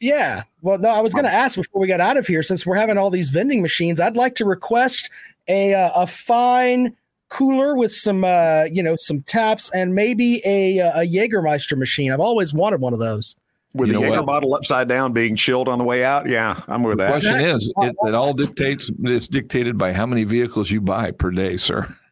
Yeah. 0.00 0.42
Well, 0.60 0.78
no, 0.78 0.88
I 0.90 1.00
was 1.00 1.12
going 1.14 1.24
to 1.24 1.32
ask 1.32 1.56
before 1.56 1.80
we 1.80 1.86
got 1.86 2.00
out 2.00 2.16
of 2.16 2.26
here, 2.26 2.42
since 2.42 2.66
we're 2.66 2.76
having 2.76 2.98
all 2.98 3.10
these 3.10 3.30
vending 3.30 3.62
machines, 3.62 4.00
I'd 4.00 4.16
like 4.16 4.34
to 4.36 4.44
request 4.44 5.08
a 5.48 5.74
uh, 5.74 5.90
a 5.94 6.06
fine 6.06 6.94
cooler 7.30 7.74
with 7.76 7.92
some 7.92 8.24
uh, 8.24 8.64
you 8.70 8.82
know 8.82 8.96
some 8.96 9.22
taps 9.22 9.70
and 9.70 9.94
maybe 9.94 10.42
a 10.44 10.80
uh, 10.80 11.00
a 11.02 11.06
Jägermeister 11.06 11.76
machine. 11.78 12.12
I've 12.12 12.20
always 12.20 12.52
wanted 12.52 12.80
one 12.80 12.92
of 12.92 12.98
those. 13.00 13.36
With 13.74 13.88
You 13.88 13.94
the 13.94 14.00
know 14.00 14.06
Jaeger 14.12 14.22
bottle 14.22 14.54
upside 14.54 14.86
down 14.88 15.12
being 15.12 15.34
chilled 15.34 15.68
on 15.68 15.78
the 15.78 15.84
way 15.84 16.04
out. 16.04 16.28
Yeah, 16.28 16.60
I'm 16.68 16.84
with 16.84 16.98
The 16.98 17.04
that. 17.04 17.10
question 17.10 17.40
is, 17.40 17.72
it, 17.78 17.96
it 18.06 18.14
all 18.14 18.32
dictates. 18.32 18.90
It's 19.02 19.26
dictated 19.26 19.76
by 19.76 19.92
how 19.92 20.06
many 20.06 20.22
vehicles 20.22 20.70
you 20.70 20.80
buy 20.80 21.10
per 21.10 21.30
day, 21.30 21.56
sir. 21.56 21.94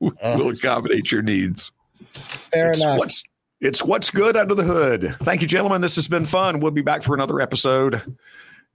We'll 0.00 0.48
accommodate 0.48 1.12
your 1.12 1.22
needs. 1.22 1.70
Fair 2.02 2.70
it's 2.70 2.82
enough. 2.82 2.98
What's, 2.98 3.22
it's 3.60 3.84
what's 3.84 4.10
good 4.10 4.36
under 4.36 4.52
the 4.52 4.64
hood. 4.64 5.14
Thank 5.22 5.42
you, 5.42 5.46
gentlemen. 5.46 5.80
This 5.80 5.94
has 5.94 6.08
been 6.08 6.26
fun. 6.26 6.58
We'll 6.58 6.72
be 6.72 6.82
back 6.82 7.04
for 7.04 7.14
another 7.14 7.40
episode. 7.40 7.94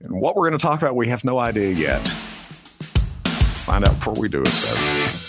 And 0.00 0.20
what 0.22 0.36
we're 0.36 0.48
going 0.48 0.58
to 0.58 0.62
talk 0.66 0.80
about, 0.80 0.96
we 0.96 1.08
have 1.08 1.24
no 1.24 1.38
idea 1.38 1.72
yet. 1.74 2.08
Find 2.08 3.84
out 3.84 3.94
before 3.96 4.14
we 4.18 4.30
do 4.30 4.40
it, 4.40 4.46
though. 4.46 5.27